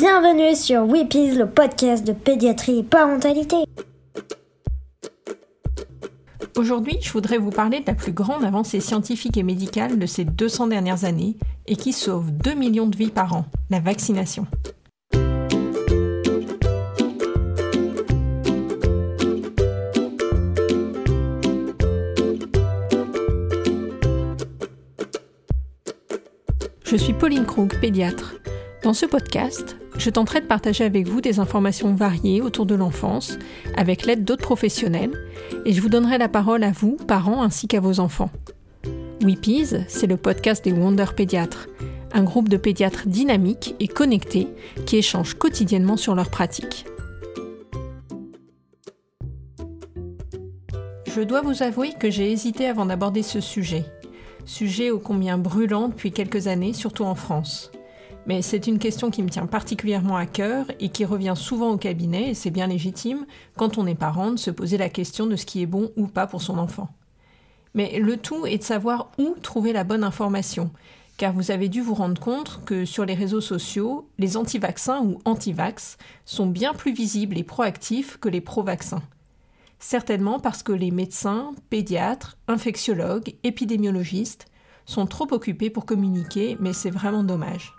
Bienvenue 0.00 0.54
sur 0.54 0.84
Weepies, 0.84 1.34
le 1.34 1.48
podcast 1.48 2.06
de 2.06 2.12
pédiatrie 2.12 2.78
et 2.78 2.82
parentalité. 2.84 3.56
Aujourd'hui, 6.56 6.96
je 7.02 7.10
voudrais 7.10 7.38
vous 7.38 7.50
parler 7.50 7.80
de 7.80 7.86
la 7.88 7.94
plus 7.94 8.12
grande 8.12 8.44
avancée 8.44 8.78
scientifique 8.78 9.36
et 9.36 9.42
médicale 9.42 9.98
de 9.98 10.06
ces 10.06 10.24
200 10.24 10.68
dernières 10.68 11.04
années 11.04 11.34
et 11.66 11.74
qui 11.74 11.92
sauve 11.92 12.30
2 12.30 12.54
millions 12.54 12.86
de 12.86 12.96
vies 12.96 13.10
par 13.10 13.34
an, 13.34 13.46
la 13.70 13.80
vaccination. 13.80 14.46
Je 26.84 26.96
suis 26.96 27.14
Pauline 27.14 27.46
Krug, 27.46 27.80
pédiatre. 27.80 28.36
Dans 28.84 28.94
ce 28.94 29.06
podcast, 29.06 29.76
je 29.98 30.10
tenterai 30.10 30.40
de 30.40 30.46
partager 30.46 30.84
avec 30.84 31.08
vous 31.08 31.20
des 31.20 31.40
informations 31.40 31.92
variées 31.94 32.40
autour 32.40 32.66
de 32.66 32.76
l'enfance, 32.76 33.38
avec 33.76 34.06
l'aide 34.06 34.24
d'autres 34.24 34.42
professionnels, 34.42 35.10
et 35.64 35.72
je 35.72 35.82
vous 35.82 35.88
donnerai 35.88 36.18
la 36.18 36.28
parole 36.28 36.62
à 36.62 36.70
vous, 36.70 36.96
parents, 37.06 37.42
ainsi 37.42 37.66
qu'à 37.66 37.80
vos 37.80 38.00
enfants. 38.00 38.30
Weepies, 39.22 39.74
c'est 39.88 40.06
le 40.06 40.16
podcast 40.16 40.64
des 40.64 40.72
Wonder 40.72 41.06
Pédiatres, 41.14 41.68
un 42.12 42.22
groupe 42.22 42.48
de 42.48 42.56
pédiatres 42.56 43.08
dynamiques 43.08 43.74
et 43.80 43.88
connectés 43.88 44.46
qui 44.86 44.96
échangent 44.96 45.34
quotidiennement 45.34 45.96
sur 45.96 46.14
leurs 46.14 46.30
pratiques. 46.30 46.86
Je 51.12 51.22
dois 51.22 51.42
vous 51.42 51.64
avouer 51.64 51.92
que 51.98 52.10
j'ai 52.10 52.30
hésité 52.30 52.66
avant 52.66 52.86
d'aborder 52.86 53.24
ce 53.24 53.40
sujet, 53.40 53.84
sujet 54.44 54.92
ô 54.92 55.00
combien 55.00 55.36
brûlant 55.36 55.88
depuis 55.88 56.12
quelques 56.12 56.46
années, 56.46 56.72
surtout 56.72 57.04
en 57.04 57.16
France. 57.16 57.72
Mais 58.28 58.42
c'est 58.42 58.66
une 58.66 58.78
question 58.78 59.10
qui 59.10 59.22
me 59.22 59.30
tient 59.30 59.46
particulièrement 59.46 60.16
à 60.16 60.26
cœur 60.26 60.66
et 60.80 60.90
qui 60.90 61.06
revient 61.06 61.32
souvent 61.34 61.70
au 61.70 61.78
cabinet, 61.78 62.28
et 62.28 62.34
c'est 62.34 62.50
bien 62.50 62.66
légitime, 62.66 63.24
quand 63.56 63.78
on 63.78 63.86
est 63.86 63.94
parent, 63.94 64.32
de 64.32 64.36
se 64.36 64.50
poser 64.50 64.76
la 64.76 64.90
question 64.90 65.26
de 65.26 65.34
ce 65.34 65.46
qui 65.46 65.62
est 65.62 65.66
bon 65.66 65.90
ou 65.96 66.06
pas 66.06 66.26
pour 66.26 66.42
son 66.42 66.58
enfant. 66.58 66.90
Mais 67.72 67.98
le 67.98 68.18
tout 68.18 68.44
est 68.44 68.58
de 68.58 68.62
savoir 68.62 69.12
où 69.16 69.34
trouver 69.40 69.72
la 69.72 69.82
bonne 69.82 70.04
information, 70.04 70.70
car 71.16 71.32
vous 71.32 71.50
avez 71.50 71.70
dû 71.70 71.80
vous 71.80 71.94
rendre 71.94 72.20
compte 72.20 72.60
que 72.66 72.84
sur 72.84 73.06
les 73.06 73.14
réseaux 73.14 73.40
sociaux, 73.40 74.10
les 74.18 74.36
anti-vaccins 74.36 75.00
ou 75.00 75.18
anti-vax 75.24 75.96
sont 76.26 76.46
bien 76.46 76.74
plus 76.74 76.92
visibles 76.92 77.38
et 77.38 77.44
proactifs 77.44 78.18
que 78.18 78.28
les 78.28 78.42
pro-vaccins. 78.42 79.02
Certainement 79.78 80.38
parce 80.38 80.62
que 80.62 80.72
les 80.72 80.90
médecins, 80.90 81.54
pédiatres, 81.70 82.36
infectiologues, 82.46 83.36
épidémiologistes 83.42 84.50
sont 84.84 85.06
trop 85.06 85.32
occupés 85.32 85.70
pour 85.70 85.86
communiquer, 85.86 86.58
mais 86.60 86.74
c'est 86.74 86.90
vraiment 86.90 87.22
dommage. 87.22 87.72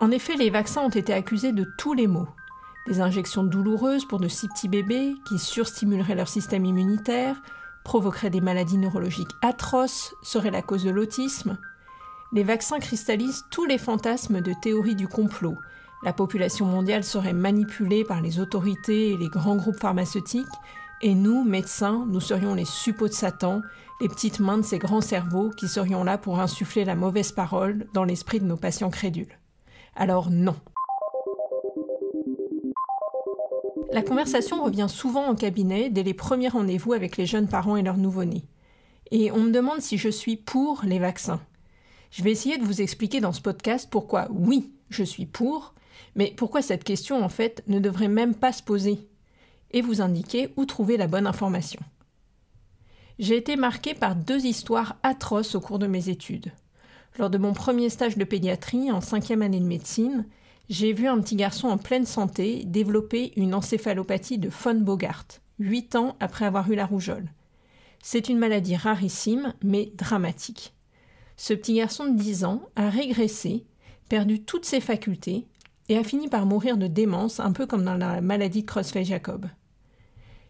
En 0.00 0.10
effet, 0.10 0.36
les 0.36 0.50
vaccins 0.50 0.82
ont 0.82 0.90
été 0.90 1.12
accusés 1.12 1.52
de 1.52 1.66
tous 1.76 1.92
les 1.92 2.06
maux. 2.06 2.28
Des 2.86 3.00
injections 3.00 3.44
douloureuses 3.44 4.04
pour 4.04 4.20
de 4.20 4.28
si 4.28 4.48
petits 4.48 4.68
bébés 4.68 5.14
qui 5.26 5.38
surstimuleraient 5.38 6.14
leur 6.14 6.28
système 6.28 6.64
immunitaire, 6.64 7.40
provoqueraient 7.84 8.30
des 8.30 8.40
maladies 8.40 8.78
neurologiques 8.78 9.34
atroces, 9.42 10.14
seraient 10.22 10.50
la 10.50 10.62
cause 10.62 10.84
de 10.84 10.90
l'autisme. 10.90 11.58
Les 12.32 12.44
vaccins 12.44 12.78
cristallisent 12.78 13.44
tous 13.50 13.64
les 13.64 13.78
fantasmes 13.78 14.40
de 14.40 14.52
théorie 14.62 14.96
du 14.96 15.08
complot, 15.08 15.56
la 16.04 16.12
population 16.12 16.64
mondiale 16.64 17.02
serait 17.02 17.32
manipulée 17.32 18.04
par 18.04 18.20
les 18.20 18.38
autorités 18.38 19.10
et 19.10 19.16
les 19.16 19.28
grands 19.28 19.56
groupes 19.56 19.80
pharmaceutiques, 19.80 20.46
et 21.00 21.14
nous, 21.14 21.44
médecins, 21.44 22.06
nous 22.08 22.20
serions 22.20 22.54
les 22.54 22.64
suppôts 22.64 23.08
de 23.08 23.12
Satan, 23.12 23.62
les 24.00 24.08
petites 24.08 24.38
mains 24.38 24.58
de 24.58 24.62
ces 24.62 24.78
grands 24.78 25.00
cerveaux 25.00 25.50
qui 25.50 25.66
serions 25.66 26.04
là 26.04 26.18
pour 26.18 26.40
insuffler 26.40 26.84
la 26.84 26.94
mauvaise 26.94 27.32
parole 27.32 27.86
dans 27.94 28.04
l'esprit 28.04 28.38
de 28.38 28.44
nos 28.44 28.56
patients 28.56 28.90
crédules. 28.90 29.37
Alors 29.98 30.30
non. 30.30 30.54
La 33.92 34.02
conversation 34.02 34.62
revient 34.62 34.86
souvent 34.88 35.26
en 35.26 35.34
cabinet 35.34 35.90
dès 35.90 36.04
les 36.04 36.14
premiers 36.14 36.46
rendez-vous 36.46 36.92
avec 36.92 37.16
les 37.16 37.26
jeunes 37.26 37.48
parents 37.48 37.76
et 37.76 37.82
leurs 37.82 37.96
nouveau-nés. 37.96 38.44
Et 39.10 39.32
on 39.32 39.40
me 39.40 39.50
demande 39.50 39.80
si 39.80 39.98
je 39.98 40.08
suis 40.08 40.36
pour 40.36 40.82
les 40.84 41.00
vaccins. 41.00 41.40
Je 42.12 42.22
vais 42.22 42.30
essayer 42.30 42.58
de 42.58 42.64
vous 42.64 42.80
expliquer 42.80 43.18
dans 43.18 43.32
ce 43.32 43.40
podcast 43.40 43.88
pourquoi 43.90 44.28
oui, 44.30 44.72
je 44.88 45.02
suis 45.02 45.26
pour, 45.26 45.74
mais 46.14 46.32
pourquoi 46.36 46.62
cette 46.62 46.84
question, 46.84 47.24
en 47.24 47.28
fait, 47.28 47.64
ne 47.66 47.80
devrait 47.80 48.06
même 48.06 48.36
pas 48.36 48.52
se 48.52 48.62
poser 48.62 49.00
Et 49.72 49.82
vous 49.82 50.00
indiquer 50.00 50.52
où 50.56 50.64
trouver 50.64 50.96
la 50.96 51.08
bonne 51.08 51.26
information. 51.26 51.80
J'ai 53.18 53.36
été 53.36 53.56
marquée 53.56 53.94
par 53.94 54.14
deux 54.14 54.46
histoires 54.46 54.96
atroces 55.02 55.56
au 55.56 55.60
cours 55.60 55.80
de 55.80 55.88
mes 55.88 56.08
études. 56.08 56.52
Lors 57.18 57.30
de 57.30 57.38
mon 57.38 57.52
premier 57.52 57.90
stage 57.90 58.16
de 58.16 58.22
pédiatrie, 58.22 58.92
en 58.92 59.00
cinquième 59.00 59.42
année 59.42 59.58
de 59.58 59.66
médecine, 59.66 60.24
j'ai 60.68 60.92
vu 60.92 61.08
un 61.08 61.20
petit 61.20 61.34
garçon 61.34 61.66
en 61.66 61.76
pleine 61.76 62.06
santé 62.06 62.62
développer 62.64 63.32
une 63.34 63.54
encéphalopathie 63.54 64.38
de 64.38 64.48
von 64.48 64.76
Bogart, 64.76 65.26
huit 65.58 65.96
ans 65.96 66.14
après 66.20 66.44
avoir 66.44 66.70
eu 66.70 66.76
la 66.76 66.86
rougeole. 66.86 67.28
C'est 68.00 68.28
une 68.28 68.38
maladie 68.38 68.76
rarissime, 68.76 69.52
mais 69.64 69.90
dramatique. 69.96 70.74
Ce 71.36 71.54
petit 71.54 71.74
garçon 71.74 72.06
de 72.06 72.16
10 72.16 72.44
ans 72.44 72.62
a 72.76 72.88
régressé, 72.88 73.66
perdu 74.08 74.40
toutes 74.40 74.64
ses 74.64 74.80
facultés, 74.80 75.48
et 75.88 75.96
a 75.96 76.04
fini 76.04 76.28
par 76.28 76.46
mourir 76.46 76.76
de 76.76 76.86
démence, 76.86 77.40
un 77.40 77.50
peu 77.50 77.66
comme 77.66 77.84
dans 77.84 77.96
la 77.96 78.20
maladie 78.20 78.62
de 78.62 78.70
Creutzfeldt-Jacob. 78.70 79.46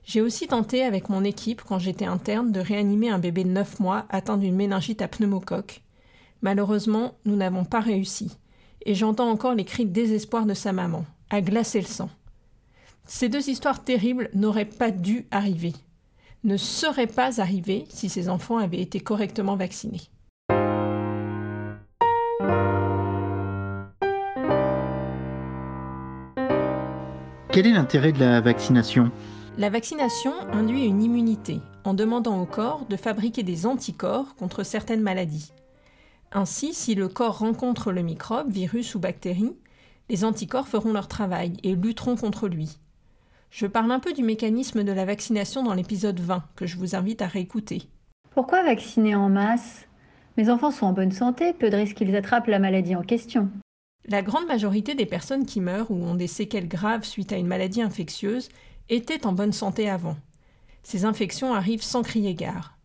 J'ai 0.04 0.20
aussi 0.20 0.46
tenté 0.48 0.82
avec 0.82 1.08
mon 1.08 1.24
équipe, 1.24 1.62
quand 1.62 1.78
j'étais 1.78 2.04
interne, 2.04 2.52
de 2.52 2.60
réanimer 2.60 3.08
un 3.08 3.18
bébé 3.18 3.44
de 3.44 3.50
9 3.50 3.80
mois 3.80 4.04
atteint 4.10 4.36
d'une 4.36 4.56
méningite 4.56 5.00
à 5.00 5.08
pneumocoque. 5.08 5.82
Malheureusement, 6.42 7.14
nous 7.24 7.34
n'avons 7.34 7.64
pas 7.64 7.80
réussi, 7.80 8.38
et 8.86 8.94
j'entends 8.94 9.30
encore 9.30 9.54
les 9.54 9.64
cris 9.64 9.86
de 9.86 9.92
désespoir 9.92 10.46
de 10.46 10.54
sa 10.54 10.72
maman, 10.72 11.04
à 11.30 11.40
glacer 11.40 11.80
le 11.80 11.86
sang. 11.86 12.10
Ces 13.06 13.28
deux 13.28 13.48
histoires 13.48 13.82
terribles 13.82 14.30
n'auraient 14.34 14.64
pas 14.64 14.90
dû 14.90 15.26
arriver, 15.30 15.72
ne 16.44 16.56
seraient 16.56 17.08
pas 17.08 17.40
arrivées 17.40 17.86
si 17.88 18.08
ces 18.08 18.28
enfants 18.28 18.58
avaient 18.58 18.80
été 18.80 19.00
correctement 19.00 19.56
vaccinés. 19.56 20.02
Quel 27.50 27.66
est 27.66 27.72
l'intérêt 27.72 28.12
de 28.12 28.20
la 28.20 28.40
vaccination? 28.40 29.10
La 29.56 29.70
vaccination 29.70 30.32
induit 30.52 30.84
une 30.84 31.02
immunité 31.02 31.58
en 31.82 31.94
demandant 31.94 32.40
au 32.40 32.46
corps 32.46 32.86
de 32.86 32.96
fabriquer 32.96 33.42
des 33.42 33.66
anticorps 33.66 34.36
contre 34.36 34.62
certaines 34.62 35.02
maladies. 35.02 35.50
Ainsi, 36.32 36.74
si 36.74 36.94
le 36.94 37.08
corps 37.08 37.38
rencontre 37.38 37.90
le 37.90 38.02
microbe, 38.02 38.50
virus 38.50 38.94
ou 38.94 38.98
bactérie, 38.98 39.56
les 40.08 40.24
anticorps 40.24 40.68
feront 40.68 40.92
leur 40.92 41.08
travail 41.08 41.56
et 41.62 41.74
lutteront 41.74 42.16
contre 42.16 42.48
lui. 42.48 42.78
Je 43.50 43.66
parle 43.66 43.90
un 43.92 44.00
peu 44.00 44.12
du 44.12 44.22
mécanisme 44.22 44.84
de 44.84 44.92
la 44.92 45.06
vaccination 45.06 45.62
dans 45.62 45.74
l'épisode 45.74 46.20
20, 46.20 46.44
que 46.54 46.66
je 46.66 46.76
vous 46.76 46.94
invite 46.94 47.22
à 47.22 47.26
réécouter. 47.26 47.82
Pourquoi 48.30 48.62
vacciner 48.62 49.14
en 49.14 49.30
masse? 49.30 49.86
Mes 50.36 50.50
enfants 50.50 50.70
sont 50.70 50.86
en 50.86 50.92
bonne 50.92 51.12
santé, 51.12 51.52
peu 51.52 51.70
de 51.70 51.76
risques 51.76 51.96
qu'ils 51.96 52.14
attrapent 52.14 52.46
la 52.46 52.58
maladie 52.58 52.94
en 52.94 53.02
question. 53.02 53.50
La 54.06 54.22
grande 54.22 54.46
majorité 54.46 54.94
des 54.94 55.06
personnes 55.06 55.46
qui 55.46 55.60
meurent 55.60 55.90
ou 55.90 56.02
ont 56.02 56.14
des 56.14 56.26
séquelles 56.26 56.68
graves 56.68 57.04
suite 57.04 57.32
à 57.32 57.36
une 57.36 57.46
maladie 57.46 57.82
infectieuse 57.82 58.48
étaient 58.88 59.26
en 59.26 59.32
bonne 59.32 59.52
santé 59.52 59.90
avant. 59.90 60.16
Ces 60.82 61.04
infections 61.04 61.54
arrivent 61.54 61.82
sans 61.82 62.02
crier 62.02 62.34
gare. 62.34 62.77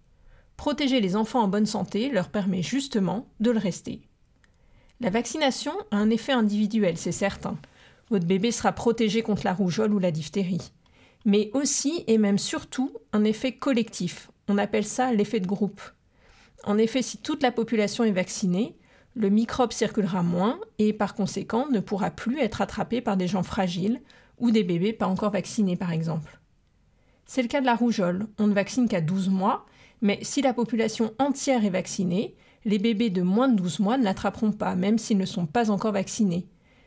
Protéger 0.58 1.02
les 1.02 1.16
enfants 1.16 1.42
en 1.42 1.48
bonne 1.48 1.66
santé 1.66 2.10
leur 2.10 2.30
permet 2.30 2.62
justement 2.62 3.28
de 3.40 3.52
le 3.52 3.60
rester. 3.60 4.02
La 5.00 5.10
vaccination 5.10 5.74
a 5.92 5.98
un 5.98 6.10
effet 6.10 6.32
individuel, 6.32 6.98
c'est 6.98 7.12
certain. 7.12 7.58
Votre 8.10 8.26
bébé 8.26 8.52
sera 8.52 8.72
protégé 8.72 9.22
contre 9.22 9.44
la 9.46 9.54
rougeole 9.54 9.94
ou 9.94 10.00
la 10.00 10.12
diphtérie. 10.12 10.72
Mais 11.26 11.50
aussi 11.54 12.04
et 12.08 12.18
même 12.18 12.38
surtout 12.38 12.92
un 13.12 13.24
effet 13.24 13.54
collectif. 13.54 14.30
On 14.48 14.58
appelle 14.58 14.86
ça 14.86 15.12
l'effet 15.12 15.40
de 15.40 15.48
groupe. 15.48 15.82
En 16.64 16.78
effet, 16.78 17.02
si 17.02 17.18
toute 17.18 17.44
la 17.44 17.52
population 17.52 18.04
est 18.04 18.12
vaccinée, 18.12 18.78
le 19.16 19.30
microbe 19.30 19.74
circulera 19.74 20.24
moins 20.24 20.60
et 20.80 20.94
par 20.94 21.14
conséquent 21.16 21.68
ne 21.70 21.80
pourra 21.80 22.10
plus 22.12 22.40
être 22.40 22.62
attrapé 22.62 23.02
par 23.02 23.18
des 23.18 23.28
gens 23.28 23.44
fragiles 23.44 24.02
ou 24.40 24.52
des 24.52 24.64
bébés 24.64 24.94
pas 24.94 25.08
encore 25.08 25.32
vaccinés 25.32 25.76
par 25.76 25.92
exemple. 25.92 26.40
C'est 27.26 27.42
le 27.42 27.48
cas 27.48 27.62
de 27.62 27.66
la 27.66 27.76
rougeole, 27.76 28.28
on 28.40 28.48
ne 28.48 28.54
vaccine 28.54 28.88
qu'à 28.88 29.02
12 29.02 29.30
mois, 29.30 29.66
mais 30.04 30.20
si 30.22 30.42
la 30.42 30.54
population 30.54 31.14
entière 31.18 31.66
est 31.66 31.70
vaccinée, 31.70 32.36
les 32.66 32.78
bébés 32.78 33.10
de 33.10 33.22
moins 33.22 33.48
de 33.48 33.56
12 33.56 33.80
mois 33.80 33.98
ne 33.98 34.04
l'attraperont 34.04 34.52
pas, 34.52 34.76
même 34.76 34.98
s'ils 34.98 35.18
ne 35.18 35.26
sont 35.26 35.46
pas 35.46 35.72
encore 35.72 35.94
vaccinés. 35.94 36.46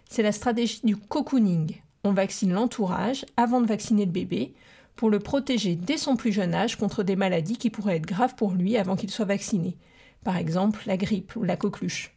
C'est 0.08 0.22
la 0.22 0.32
stratégie 0.32 0.82
du 0.84 0.96
cocooning. 0.96 1.80
On 2.04 2.12
vaccine 2.12 2.52
l'entourage 2.52 3.24
avant 3.38 3.62
de 3.62 3.66
vacciner 3.66 4.04
le 4.04 4.12
bébé 4.12 4.54
pour 4.96 5.08
le 5.08 5.18
protéger 5.18 5.76
dès 5.76 5.96
son 5.96 6.16
plus 6.16 6.30
jeune 6.30 6.54
âge 6.54 6.76
contre 6.76 7.02
des 7.02 7.16
maladies 7.16 7.56
qui 7.56 7.70
pourraient 7.70 7.96
être 7.96 8.06
graves 8.06 8.34
pour 8.34 8.52
lui 8.52 8.76
avant 8.76 8.96
qu'il 8.96 9.10
soit 9.10 9.24
vacciné, 9.24 9.76
par 10.22 10.36
exemple 10.36 10.82
la 10.86 10.98
grippe 10.98 11.36
ou 11.36 11.42
la 11.42 11.56
coqueluche. 11.56 12.14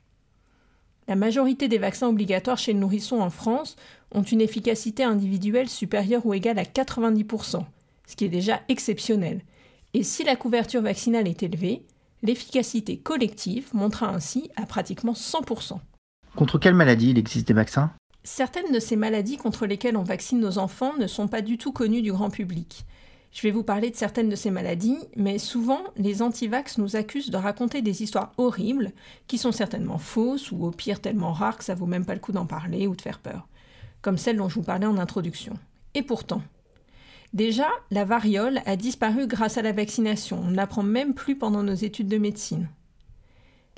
La 1.07 1.15
majorité 1.15 1.69
des 1.69 1.79
vaccins 1.79 2.09
obligatoires 2.09 2.57
chez 2.57 2.73
le 2.73 2.79
nourrisson 2.79 3.21
en 3.21 3.29
France 3.29 3.77
ont 4.11 4.21
une 4.21 4.41
efficacité 4.41 5.03
individuelle 5.03 5.69
supérieure 5.69 6.25
ou 6.25 6.33
égale 6.33 6.59
à 6.59 6.63
90%, 6.63 7.63
ce 8.05 8.15
qui 8.15 8.25
est 8.25 8.29
déjà 8.29 8.61
exceptionnel. 8.67 9.41
Et 9.93 10.03
si 10.03 10.23
la 10.23 10.35
couverture 10.35 10.81
vaccinale 10.81 11.27
est 11.27 11.41
élevée, 11.41 11.83
l'efficacité 12.21 12.97
collective 12.97 13.69
montera 13.73 14.09
ainsi 14.09 14.51
à 14.55 14.65
pratiquement 14.65 15.13
100%. 15.13 15.79
Contre 16.35 16.59
quelle 16.59 16.75
maladie 16.75 17.09
il 17.09 17.17
existe 17.17 17.47
des 17.47 17.55
vaccins? 17.55 17.91
Certaines 18.23 18.71
de 18.71 18.79
ces 18.79 18.95
maladies 18.95 19.37
contre 19.37 19.65
lesquelles 19.65 19.97
on 19.97 20.03
vaccine 20.03 20.39
nos 20.39 20.59
enfants 20.59 20.93
ne 20.99 21.07
sont 21.07 21.27
pas 21.27 21.41
du 21.41 21.57
tout 21.57 21.71
connues 21.71 22.03
du 22.03 22.11
grand 22.11 22.29
public. 22.29 22.85
Je 23.31 23.41
vais 23.41 23.51
vous 23.51 23.63
parler 23.63 23.89
de 23.89 23.95
certaines 23.95 24.29
de 24.29 24.35
ces 24.35 24.51
maladies, 24.51 24.99
mais 25.15 25.39
souvent, 25.39 25.81
les 25.97 26.21
antivax 26.21 26.77
nous 26.77 26.95
accusent 26.95 27.31
de 27.31 27.37
raconter 27.37 27.81
des 27.81 28.03
histoires 28.03 28.31
horribles, 28.37 28.91
qui 29.27 29.37
sont 29.37 29.51
certainement 29.51 29.97
fausses, 29.97 30.51
ou 30.51 30.65
au 30.65 30.71
pire 30.71 30.99
tellement 30.99 31.31
rares 31.31 31.57
que 31.57 31.63
ça 31.63 31.75
vaut 31.75 31.85
même 31.85 32.05
pas 32.05 32.15
le 32.15 32.19
coup 32.19 32.31
d'en 32.31 32.45
parler 32.45 32.85
ou 32.87 32.95
de 32.95 33.01
faire 33.01 33.19
peur, 33.19 33.47
comme 34.01 34.17
celle 34.17 34.37
dont 34.37 34.49
je 34.49 34.55
vous 34.55 34.63
parlais 34.63 34.87
en 34.87 34.97
introduction. 34.97 35.53
Et 35.93 36.03
pourtant, 36.03 36.41
déjà, 37.33 37.69
la 37.91 38.05
variole 38.05 38.61
a 38.65 38.75
disparu 38.75 39.27
grâce 39.27 39.57
à 39.57 39.61
la 39.61 39.71
vaccination, 39.71 40.41
on 40.43 40.51
n'apprend 40.51 40.83
même 40.83 41.13
plus 41.13 41.37
pendant 41.37 41.63
nos 41.63 41.73
études 41.73 42.07
de 42.07 42.17
médecine. 42.17 42.69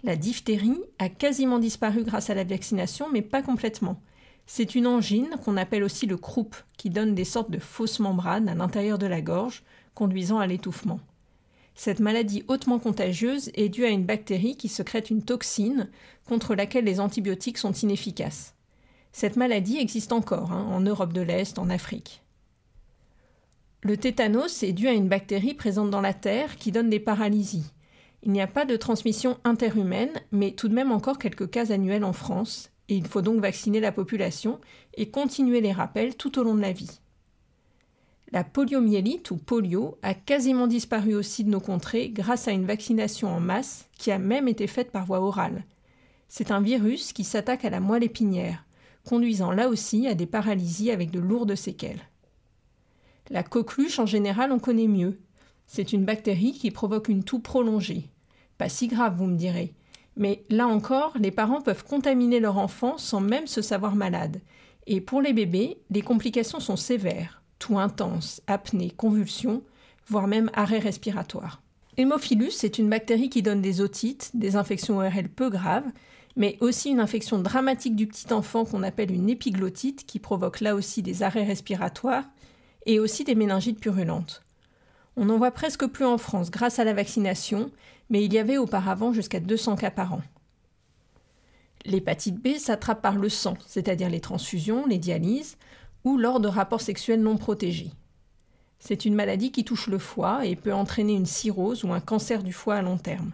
La 0.04 0.16
diphtérie 0.16 0.82
a 0.98 1.10
quasiment 1.10 1.60
disparu 1.60 2.04
grâce 2.04 2.30
à 2.30 2.34
la 2.34 2.44
vaccination, 2.44 3.08
mais 3.12 3.22
pas 3.22 3.44
complètement. 3.44 4.02
C'est 4.48 4.76
une 4.76 4.88
angine 4.88 5.30
qu'on 5.46 5.58
appelle 5.58 5.84
aussi 5.84 6.08
le 6.08 6.18
croup, 6.18 6.56
qui 6.78 6.90
donne 6.90 7.14
des 7.14 7.24
sortes 7.24 7.52
de 7.52 7.60
fausses 7.60 8.00
membranes 8.00 8.50
à 8.50 8.56
l'intérieur 8.56 8.98
de 8.98 9.06
la 9.06 9.22
gorge, 9.22 9.64
conduisant 9.94 10.40
à 10.40 10.48
l'étouffement. 10.48 11.00
Cette 11.76 12.00
maladie 12.00 12.44
hautement 12.48 12.80
contagieuse 12.80 13.52
est 13.54 13.70
due 13.70 13.86
à 13.86 13.90
une 13.90 14.06
bactérie 14.06 14.58
qui 14.58 14.68
secrète 14.68 15.10
une 15.10 15.24
toxine 15.24 15.90
contre 16.28 16.56
laquelle 16.56 16.86
les 16.86 17.00
antibiotiques 17.00 17.58
sont 17.58 17.72
inefficaces. 17.72 18.56
Cette 19.14 19.36
maladie 19.36 19.78
existe 19.78 20.14
encore 20.14 20.52
hein, 20.52 20.68
en 20.70 20.82
Europe 20.82 21.14
de 21.14 21.22
l'Est, 21.22 21.60
en 21.60 21.70
Afrique. 21.70 22.22
Le 23.84 23.98
tétanos 23.98 24.62
est 24.62 24.74
dû 24.74 24.88
à 24.88 24.94
une 24.94 25.08
bactérie 25.08 25.56
présente 25.56 25.90
dans 25.90 26.02
la 26.02 26.14
terre 26.14 26.56
qui 26.58 26.72
donne 26.72 26.92
des 26.92 27.00
paralysies. 27.00 27.72
Il 28.22 28.32
n'y 28.32 28.42
a 28.42 28.46
pas 28.46 28.66
de 28.66 28.76
transmission 28.76 29.40
interhumaine, 29.44 30.12
mais 30.32 30.52
tout 30.52 30.68
de 30.68 30.76
même 30.76 30.92
encore 30.92 31.18
quelques 31.18 31.50
cas 31.50 31.72
annuels 31.72 32.04
en 32.04 32.14
France, 32.14 32.70
et 32.90 32.96
il 32.96 33.08
faut 33.08 33.24
donc 33.24 33.42
vacciner 33.42 33.80
la 33.80 33.92
population 33.92 34.60
et 34.94 35.10
continuer 35.10 35.62
les 35.62 35.72
rappels 35.72 36.16
tout 36.16 36.38
au 36.38 36.44
long 36.44 36.54
de 36.54 36.62
la 36.62 36.74
vie. 36.74 37.00
La 38.32 38.44
poliomyélite 38.44 39.32
ou 39.32 39.38
polio 39.38 39.98
a 40.04 40.14
quasiment 40.14 40.68
disparu 40.68 41.16
aussi 41.16 41.44
de 41.44 41.50
nos 41.50 41.60
contrées 41.60 42.10
grâce 42.10 42.48
à 42.48 42.52
une 42.52 42.68
vaccination 42.68 43.30
en 43.30 43.40
masse 43.40 43.90
qui 43.98 44.12
a 44.12 44.20
même 44.20 44.48
été 44.48 44.68
faite 44.68 44.92
par 44.92 45.08
voie 45.08 45.22
orale. 45.22 45.66
C'est 46.28 46.52
un 46.52 46.62
virus 46.62 47.14
qui 47.14 47.24
s'attaque 47.24 47.66
à 47.66 47.72
la 47.72 47.80
moelle 47.80 48.04
épinière, 48.04 48.64
conduisant 49.06 49.52
là 49.52 49.70
aussi 49.70 50.08
à 50.08 50.14
des 50.14 50.28
paralysies 50.28 50.92
avec 50.92 51.10
de 51.10 51.20
lourdes 51.20 51.56
séquelles. 51.56 52.11
La 53.30 53.44
coqueluche 53.44 54.00
en 54.00 54.06
général 54.06 54.52
on 54.52 54.60
connaît 54.60 54.88
mieux. 54.88 55.20
C'est 55.68 55.94
une 55.94 56.06
bactérie 56.06 56.54
qui 56.54 56.72
provoque 56.72 57.08
une 57.08 57.24
toux 57.24 57.40
prolongée. 57.40 58.10
Pas 58.58 58.70
si 58.70 58.88
grave, 58.88 59.16
vous 59.18 59.26
me 59.26 59.38
direz, 59.38 59.74
mais 60.18 60.44
là 60.50 60.68
encore, 60.68 61.14
les 61.18 61.32
parents 61.32 61.62
peuvent 61.62 61.84
contaminer 61.84 62.40
leur 62.40 62.58
enfant 62.58 62.98
sans 62.98 63.22
même 63.22 63.48
se 63.48 63.62
savoir 63.62 63.96
malade. 63.96 64.42
Et 64.88 65.00
pour 65.02 65.22
les 65.22 65.34
bébés, 65.34 65.78
les 65.90 66.02
complications 66.02 66.60
sont 66.60 66.76
sévères, 66.76 67.42
tout 67.60 67.80
intense, 67.80 68.42
apnée, 68.48 68.92
convulsions, 68.92 69.64
voire 70.08 70.28
même 70.28 70.52
arrêt 70.54 70.80
respiratoire. 70.80 71.62
Hémophilus 71.98 72.64
est 72.64 72.80
une 72.80 72.90
bactérie 72.90 73.30
qui 73.30 73.42
donne 73.42 73.62
des 73.62 73.82
otites, 73.82 74.32
des 74.34 74.56
infections 74.56 74.98
ORL 74.98 75.30
peu 75.30 75.50
graves, 75.50 75.90
mais 76.36 76.58
aussi 76.62 76.90
une 76.90 77.00
infection 77.00 77.40
dramatique 77.40 77.96
du 77.96 78.08
petit 78.08 78.32
enfant 78.34 78.66
qu'on 78.66 78.84
appelle 78.84 79.12
une 79.12 79.30
épiglottite 79.30 80.06
qui 80.06 80.20
provoque 80.20 80.62
là 80.62 80.76
aussi 80.76 81.02
des 81.02 81.24
arrêts 81.24 81.44
respiratoires 81.44 82.26
et 82.86 83.00
aussi 83.00 83.24
des 83.24 83.36
méningites 83.36 83.80
purulentes. 83.80 84.44
On 85.18 85.26
n'en 85.26 85.38
voit 85.38 85.52
presque 85.52 85.86
plus 85.88 86.06
en 86.06 86.18
France 86.18 86.52
grâce 86.52 86.80
à 86.80 86.84
la 86.84 86.94
vaccination, 86.94 87.72
mais 88.10 88.24
il 88.24 88.34
y 88.34 88.40
avait 88.40 88.58
auparavant 88.58 89.14
jusqu'à 89.14 89.40
200 89.40 89.76
cas 89.76 89.92
par 89.92 90.14
an. 90.14 90.22
L'hépatite 91.86 92.36
B 92.36 92.58
s'attrape 92.58 93.02
par 93.02 93.18
le 93.18 93.30
sang, 93.30 93.58
c'est-à-dire 93.68 94.10
les 94.10 94.22
transfusions, 94.22 94.86
les 94.86 95.00
dialyses, 95.00 95.58
ou 96.04 96.18
lors 96.18 96.40
de 96.40 96.48
rapports 96.48 96.82
sexuels 96.82 97.22
non 97.22 97.38
protégés. 97.38 97.92
C'est 98.80 99.06
une 99.06 99.16
maladie 99.16 99.52
qui 99.52 99.64
touche 99.64 99.88
le 99.88 100.00
foie 100.00 100.46
et 100.46 100.56
peut 100.56 100.74
entraîner 100.74 101.14
une 101.14 101.26
cirrhose 101.26 101.84
ou 101.84 101.94
un 101.94 102.00
cancer 102.00 102.42
du 102.42 102.54
foie 102.54 102.76
à 102.76 102.82
long 102.82 102.98
terme. 102.98 103.34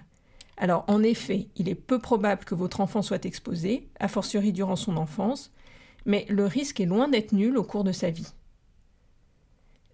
Alors 0.58 0.84
en 0.88 1.04
effet, 1.04 1.48
il 1.56 1.70
est 1.70 1.76
peu 1.76 2.00
probable 2.00 2.44
que 2.44 2.56
votre 2.56 2.82
enfant 2.82 3.02
soit 3.02 3.26
exposé, 3.26 3.88
a 4.00 4.08
fortiori 4.08 4.52
durant 4.52 4.76
son 4.76 4.98
enfance, 4.98 5.52
mais 6.06 6.26
le 6.30 6.46
risque 6.46 6.80
est 6.80 6.86
loin 6.86 7.08
d'être 7.08 7.32
nul 7.32 7.58
au 7.58 7.64
cours 7.64 7.84
de 7.84 7.92
sa 7.92 8.10
vie. 8.10 8.28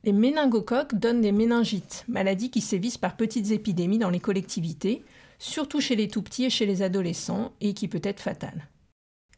Les 0.06 0.12
méningocoques 0.12 0.96
donnent 0.96 1.22
des 1.22 1.32
méningites, 1.32 2.04
maladies 2.10 2.50
qui 2.50 2.60
sévissent 2.60 2.98
par 2.98 3.16
petites 3.16 3.52
épidémies 3.52 4.00
dans 4.00 4.10
les 4.10 4.20
collectivités, 4.20 5.06
surtout 5.40 5.80
chez 5.80 5.96
les 5.96 6.10
tout-petits 6.10 6.46
et 6.46 6.50
chez 6.50 6.66
les 6.66 6.82
adolescents, 6.82 7.54
et 7.62 7.74
qui 7.74 7.88
peut 7.88 8.02
être 8.04 8.20
fatale. 8.20 8.68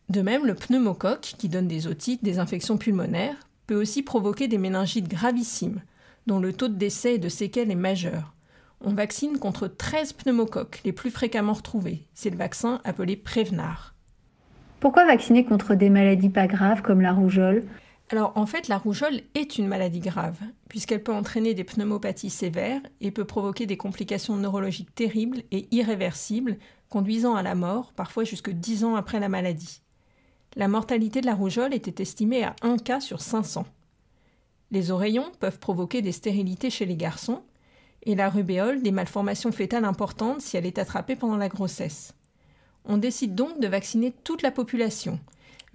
De 0.09 0.21
même, 0.21 0.47
le 0.47 0.55
pneumocoque, 0.55 1.35
qui 1.37 1.49
donne 1.49 1.67
des 1.67 1.85
otites, 1.85 2.23
des 2.23 2.39
infections 2.39 2.77
pulmonaires, 2.77 3.37
peut 3.67 3.75
aussi 3.75 4.01
provoquer 4.01 4.47
des 4.47 4.57
méningites 4.57 5.07
gravissimes, 5.07 5.81
dont 6.25 6.39
le 6.39 6.51
taux 6.51 6.67
de 6.67 6.73
décès 6.73 7.15
et 7.15 7.19
de 7.19 7.29
séquelles 7.29 7.69
est 7.69 7.75
majeur. 7.75 8.33
On 8.81 8.93
vaccine 8.93 9.37
contre 9.37 9.67
13 9.67 10.13
pneumocoques, 10.13 10.81
les 10.83 10.93
plus 10.93 11.11
fréquemment 11.11 11.53
retrouvés. 11.53 12.07
C'est 12.15 12.31
le 12.31 12.37
vaccin 12.37 12.81
appelé 12.83 13.15
Prévenard. 13.15 13.93
Pourquoi 14.79 15.05
vacciner 15.05 15.45
contre 15.45 15.75
des 15.75 15.91
maladies 15.91 16.29
pas 16.29 16.47
graves 16.47 16.81
comme 16.81 17.01
la 17.01 17.13
rougeole? 17.13 17.63
Alors 18.09 18.33
en 18.35 18.45
fait, 18.45 18.67
la 18.67 18.77
rougeole 18.77 19.21
est 19.33 19.57
une 19.57 19.67
maladie 19.67 19.99
grave, 19.99 20.37
puisqu'elle 20.69 21.01
peut 21.01 21.13
entraîner 21.13 21.55
des 21.55 21.63
pneumopathies 21.63 22.29
sévères 22.29 22.81
et 23.01 23.09
peut 23.09 23.25
provoquer 23.25 23.65
des 23.65 23.77
complications 23.77 24.35
neurologiques 24.35 24.93
terribles 24.93 25.41
et 25.51 25.67
irréversibles, 25.71 26.57
conduisant 26.89 27.35
à 27.35 27.41
la 27.41 27.55
mort, 27.55 27.93
parfois 27.93 28.23
jusque 28.23 28.51
10 28.51 28.83
ans 28.83 28.95
après 28.95 29.19
la 29.19 29.29
maladie. 29.29 29.81
La 30.55 30.67
mortalité 30.67 31.19
de 31.21 31.25
la 31.25 31.33
rougeole 31.33 31.73
était 31.73 32.01
estimée 32.01 32.43
à 32.43 32.55
1 32.61 32.77
cas 32.77 32.99
sur 32.99 33.21
500. 33.21 33.65
Les 34.69 34.91
oreillons 34.91 35.31
peuvent 35.39 35.59
provoquer 35.59 36.01
des 36.01 36.11
stérilités 36.11 36.69
chez 36.69 36.85
les 36.85 36.95
garçons, 36.95 37.41
et 38.03 38.13
la 38.13 38.29
rubéole 38.29 38.83
des 38.83 38.91
malformations 38.91 39.51
fétales 39.51 39.83
importantes 39.83 40.41
si 40.41 40.57
elle 40.57 40.67
est 40.67 40.77
attrapée 40.77 41.15
pendant 41.15 41.37
la 41.37 41.49
grossesse. 41.49 42.13
On 42.85 42.97
décide 42.97 43.33
donc 43.33 43.59
de 43.59 43.67
vacciner 43.67 44.13
toute 44.23 44.43
la 44.43 44.51
population, 44.51 45.19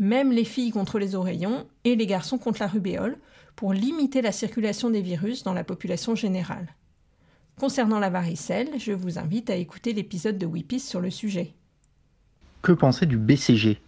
même 0.01 0.33
les 0.33 0.45
filles 0.45 0.71
contre 0.71 0.99
les 0.99 1.15
oreillons 1.15 1.67
et 1.85 1.95
les 1.95 2.07
garçons 2.07 2.39
contre 2.39 2.61
la 2.61 2.67
rubéole, 2.67 3.19
pour 3.55 3.75
limiter 3.75 4.23
la 4.23 4.33
circulation 4.33 4.89
des 4.89 5.03
virus 5.03 5.43
dans 5.43 5.53
la 5.53 5.63
population 5.65 6.15
générale. 6.15 6.75
Concernant 7.59 7.99
la 7.99 8.09
varicelle, 8.09 8.71
je 8.79 8.93
vous 8.93 9.19
invite 9.19 9.51
à 9.51 9.57
écouter 9.57 9.93
l'épisode 9.93 10.39
de 10.39 10.47
Whippis 10.47 10.81
sur 10.81 11.03
le 11.03 11.11
sujet. 11.11 11.53
Que 12.63 12.73
penser 12.73 13.05
du 13.05 13.19
BCG 13.19 13.79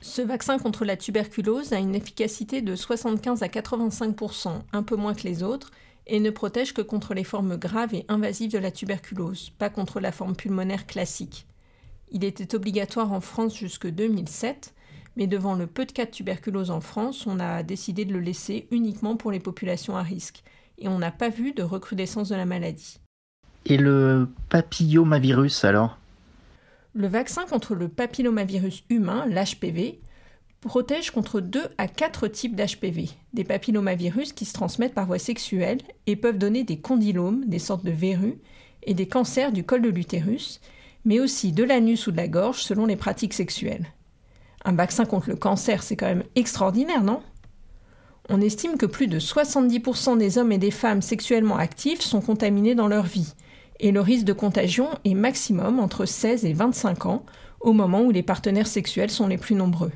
Ce 0.00 0.22
vaccin 0.22 0.58
contre 0.58 0.84
la 0.84 0.96
tuberculose 0.96 1.72
a 1.72 1.78
une 1.78 1.96
efficacité 1.96 2.62
de 2.62 2.76
75 2.76 3.42
à 3.42 3.48
85 3.48 4.16
un 4.72 4.84
peu 4.84 4.94
moins 4.94 5.14
que 5.14 5.24
les 5.24 5.42
autres, 5.42 5.72
et 6.06 6.20
ne 6.20 6.30
protège 6.30 6.74
que 6.74 6.82
contre 6.82 7.14
les 7.14 7.24
formes 7.24 7.56
graves 7.56 7.94
et 7.94 8.04
invasives 8.08 8.52
de 8.52 8.58
la 8.58 8.70
tuberculose, 8.70 9.50
pas 9.58 9.70
contre 9.70 9.98
la 9.98 10.12
forme 10.12 10.36
pulmonaire 10.36 10.86
classique. 10.86 11.46
Il 12.12 12.22
était 12.22 12.54
obligatoire 12.54 13.12
en 13.12 13.20
France 13.20 13.56
jusque 13.56 13.88
2007, 13.88 14.74
mais 15.16 15.26
devant 15.26 15.54
le 15.54 15.66
peu 15.66 15.84
de 15.84 15.92
cas 15.92 16.06
de 16.06 16.10
tuberculose 16.10 16.70
en 16.70 16.80
France, 16.80 17.26
on 17.26 17.40
a 17.40 17.62
décidé 17.62 18.04
de 18.04 18.12
le 18.12 18.20
laisser 18.20 18.66
uniquement 18.70 19.16
pour 19.16 19.30
les 19.30 19.40
populations 19.40 19.96
à 19.96 20.02
risque, 20.02 20.42
et 20.78 20.88
on 20.88 20.98
n'a 20.98 21.10
pas 21.10 21.28
vu 21.28 21.52
de 21.52 21.62
recrudescence 21.62 22.28
de 22.28 22.34
la 22.34 22.46
maladie. 22.46 22.98
Et 23.66 23.76
le 23.76 24.28
papillomavirus 24.48 25.64
alors? 25.64 25.98
Le 26.94 27.06
vaccin 27.06 27.44
contre 27.46 27.74
le 27.74 27.88
papillomavirus 27.88 28.84
humain, 28.90 29.26
l'HPV, 29.26 30.00
protège 30.60 31.10
contre 31.10 31.40
2 31.40 31.60
à 31.78 31.88
4 31.88 32.28
types 32.28 32.54
d'HPV, 32.54 33.10
des 33.32 33.44
papillomavirus 33.44 34.32
qui 34.32 34.44
se 34.44 34.52
transmettent 34.52 34.94
par 34.94 35.06
voie 35.06 35.18
sexuelle 35.18 35.78
et 36.06 36.16
peuvent 36.16 36.38
donner 36.38 36.64
des 36.64 36.78
condylomes, 36.78 37.44
des 37.46 37.58
sortes 37.58 37.84
de 37.84 37.90
verrues, 37.90 38.38
et 38.84 38.94
des 38.94 39.06
cancers 39.06 39.52
du 39.52 39.64
col 39.64 39.82
de 39.82 39.88
l'utérus, 39.88 40.60
mais 41.04 41.20
aussi 41.20 41.52
de 41.52 41.64
l'anus 41.64 42.06
ou 42.06 42.12
de 42.12 42.16
la 42.16 42.28
gorge 42.28 42.62
selon 42.62 42.86
les 42.86 42.96
pratiques 42.96 43.34
sexuelles. 43.34 43.86
Un 44.64 44.74
vaccin 44.74 45.04
contre 45.04 45.28
le 45.28 45.36
cancer, 45.36 45.82
c'est 45.82 45.96
quand 45.96 46.06
même 46.06 46.24
extraordinaire, 46.36 47.02
non? 47.02 47.20
On 48.28 48.40
estime 48.40 48.76
que 48.76 48.86
plus 48.86 49.08
de 49.08 49.18
70% 49.18 50.16
des 50.16 50.38
hommes 50.38 50.52
et 50.52 50.58
des 50.58 50.70
femmes 50.70 51.02
sexuellement 51.02 51.56
actifs 51.56 52.00
sont 52.00 52.20
contaminés 52.20 52.74
dans 52.74 52.86
leur 52.86 53.04
vie, 53.04 53.34
et 53.80 53.90
le 53.90 54.00
risque 54.00 54.24
de 54.24 54.32
contagion 54.32 54.88
est 55.04 55.14
maximum 55.14 55.80
entre 55.80 56.06
16 56.06 56.44
et 56.44 56.52
25 56.52 57.06
ans, 57.06 57.26
au 57.60 57.72
moment 57.72 58.02
où 58.02 58.10
les 58.10 58.22
partenaires 58.22 58.68
sexuels 58.68 59.10
sont 59.10 59.26
les 59.26 59.38
plus 59.38 59.56
nombreux. 59.56 59.92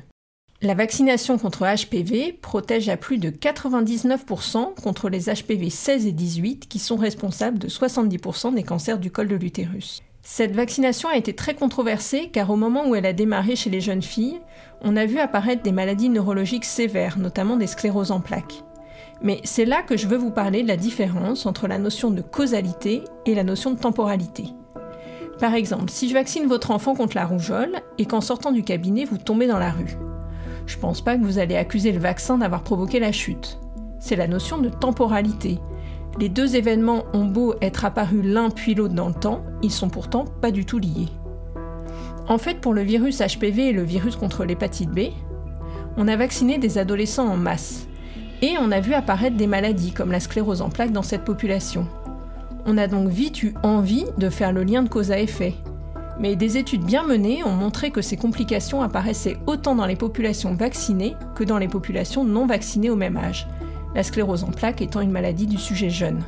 La 0.61 0.73
vaccination 0.73 1.37
contre 1.37 1.65
HPV 1.65 2.33
protège 2.33 2.89
à 2.89 2.97
plus 2.97 3.19
de 3.19 3.29
99% 3.29 4.73
contre 4.81 5.07
les 5.07 5.25
HPV 5.25 5.69
16 5.69 6.07
et 6.07 6.11
18 6.11 6.67
qui 6.67 6.79
sont 6.79 6.97
responsables 6.97 7.59
de 7.59 7.67
70% 7.67 8.55
des 8.55 8.63
cancers 8.63 8.97
du 8.97 9.11
col 9.11 9.27
de 9.27 9.35
l'utérus. 9.35 10.01
Cette 10.29 10.53
vaccination 10.53 11.07
a 11.07 11.15
été 11.15 11.33
très 11.33 11.55
controversée 11.55 12.27
car 12.27 12.49
au 12.49 12.57
moment 12.57 12.85
où 12.85 12.95
elle 12.95 13.05
a 13.05 13.13
démarré 13.13 13.55
chez 13.55 13.69
les 13.69 13.79
jeunes 13.79 14.01
filles, 14.01 14.41
on 14.81 14.97
a 14.97 15.05
vu 15.05 15.19
apparaître 15.19 15.63
des 15.63 15.71
maladies 15.71 16.09
neurologiques 16.09 16.65
sévères, 16.65 17.17
notamment 17.17 17.55
des 17.55 17.65
scléroses 17.65 18.11
en 18.11 18.19
plaques. 18.19 18.61
Mais 19.21 19.39
c'est 19.45 19.63
là 19.63 19.83
que 19.83 19.95
je 19.95 20.05
veux 20.05 20.17
vous 20.17 20.29
parler 20.29 20.63
de 20.63 20.67
la 20.67 20.75
différence 20.75 21.45
entre 21.45 21.69
la 21.69 21.79
notion 21.79 22.11
de 22.11 22.21
causalité 22.21 23.05
et 23.25 23.35
la 23.35 23.45
notion 23.45 23.71
de 23.71 23.79
temporalité. 23.79 24.47
Par 25.39 25.53
exemple, 25.53 25.89
si 25.89 26.09
je 26.09 26.13
vaccine 26.13 26.45
votre 26.45 26.71
enfant 26.71 26.93
contre 26.93 27.15
la 27.15 27.25
rougeole 27.25 27.77
et 27.97 28.05
qu'en 28.05 28.19
sortant 28.19 28.51
du 28.51 28.63
cabinet 28.63 29.05
vous 29.05 29.17
tombez 29.17 29.47
dans 29.47 29.59
la 29.59 29.71
rue, 29.71 29.97
Je 30.65 30.77
pense 30.77 30.99
pas 30.99 31.15
que 31.15 31.23
vous 31.23 31.39
allez 31.39 31.55
accuser 31.55 31.93
le 31.93 31.99
vaccin 31.99 32.37
d'avoir 32.37 32.63
provoqué 32.63 32.99
la 32.99 33.13
chute. 33.13 33.59
C'est 33.97 34.17
la 34.17 34.27
notion 34.27 34.57
de 34.57 34.67
temporalité. 34.67 35.59
Les 36.19 36.29
deux 36.29 36.55
événements 36.55 37.03
ont 37.13 37.25
beau 37.25 37.53
être 37.61 37.85
apparus 37.85 38.23
l'un 38.23 38.49
puis 38.49 38.73
l'autre 38.73 38.95
dans 38.95 39.09
le 39.09 39.13
temps, 39.13 39.43
ils 39.61 39.71
sont 39.71 39.89
pourtant 39.89 40.25
pas 40.25 40.49
du 40.49 40.65
tout 40.65 40.79
liés. 40.79 41.09
En 42.27 42.39
fait, 42.39 42.59
pour 42.59 42.73
le 42.73 42.81
virus 42.81 43.19
HPV 43.19 43.69
et 43.69 43.73
le 43.73 43.83
virus 43.83 44.15
contre 44.15 44.43
l'hépatite 44.43 44.89
B, 44.89 45.11
on 45.95 46.07
a 46.07 46.15
vacciné 46.15 46.57
des 46.57 46.79
adolescents 46.79 47.27
en 47.27 47.37
masse. 47.37 47.87
Et 48.41 48.55
on 48.59 48.71
a 48.71 48.79
vu 48.79 48.93
apparaître 48.93 49.37
des 49.37 49.47
maladies 49.47 49.91
comme 49.91 50.11
la 50.11 50.19
sclérose 50.19 50.61
en 50.63 50.69
plaques 50.69 50.91
dans 50.91 51.03
cette 51.03 51.23
population. 51.23 51.87
On 52.65 52.79
a 52.79 52.87
donc 52.87 53.09
vite 53.09 53.43
eu 53.43 53.53
envie 53.61 54.05
de 54.17 54.29
faire 54.29 54.51
le 54.51 54.63
lien 54.63 54.81
de 54.81 54.89
cause 54.89 55.11
à 55.11 55.19
effet. 55.19 55.53
Mais 56.19 56.35
des 56.35 56.57
études 56.57 56.83
bien 56.83 57.03
menées 57.03 57.43
ont 57.43 57.51
montré 57.51 57.91
que 57.91 58.01
ces 58.01 58.17
complications 58.17 58.81
apparaissaient 58.81 59.37
autant 59.45 59.75
dans 59.75 59.85
les 59.85 59.95
populations 59.95 60.55
vaccinées 60.55 61.15
que 61.35 61.43
dans 61.43 61.59
les 61.59 61.67
populations 61.67 62.23
non 62.23 62.47
vaccinées 62.47 62.89
au 62.89 62.95
même 62.95 63.17
âge, 63.17 63.47
la 63.97 64.03
sclérose 64.03 64.43
en 64.43 64.51
plaques 64.51 64.83
étant 64.83 65.01
une 65.01 65.11
maladie 65.11 65.47
du 65.47 65.57
sujet 65.57 65.89
jeune. 65.89 66.21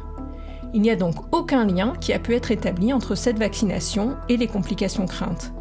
Il 0.74 0.82
n'y 0.82 0.90
a 0.90 0.96
donc 0.96 1.16
aucun 1.32 1.66
lien 1.66 1.94
qui 2.02 2.14
a 2.14 2.20
pu 2.20 2.34
être 2.34 2.50
établi 2.50 2.92
entre 2.94 3.14
cette 3.14 3.38
vaccination 3.38 4.18
et 4.28 4.38
les 4.38 4.48
complications 4.48 5.06
craintes. 5.06 5.54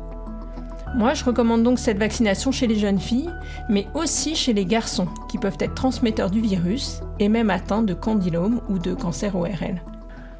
Moi, 0.97 1.12
je 1.12 1.23
recommande 1.23 1.62
donc 1.62 1.79
cette 1.79 1.99
vaccination 1.99 2.50
chez 2.50 2.67
les 2.67 2.79
jeunes 2.79 2.99
filles, 2.99 3.29
mais 3.69 3.87
aussi 3.93 4.37
chez 4.37 4.55
les 4.55 4.65
garçons, 4.65 5.09
qui 5.29 5.37
peuvent 5.37 5.59
être 5.61 5.75
transmetteurs 5.75 6.31
du 6.31 6.41
virus 6.41 7.03
et 7.19 7.29
même 7.29 7.50
atteints 7.50 7.83
de 7.83 7.93
candylome 7.93 8.62
ou 8.71 8.79
de 8.79 8.95
cancer 8.95 9.37
ORL. 9.37 9.83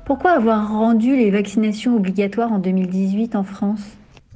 Pourquoi 0.07 0.31
avoir 0.31 0.73
rendu 0.73 1.19
les 1.19 1.31
vaccinations 1.31 1.97
obligatoires 1.97 2.51
en 2.51 2.61
2018 2.61 3.37
en 3.37 3.45
France? 3.45 3.83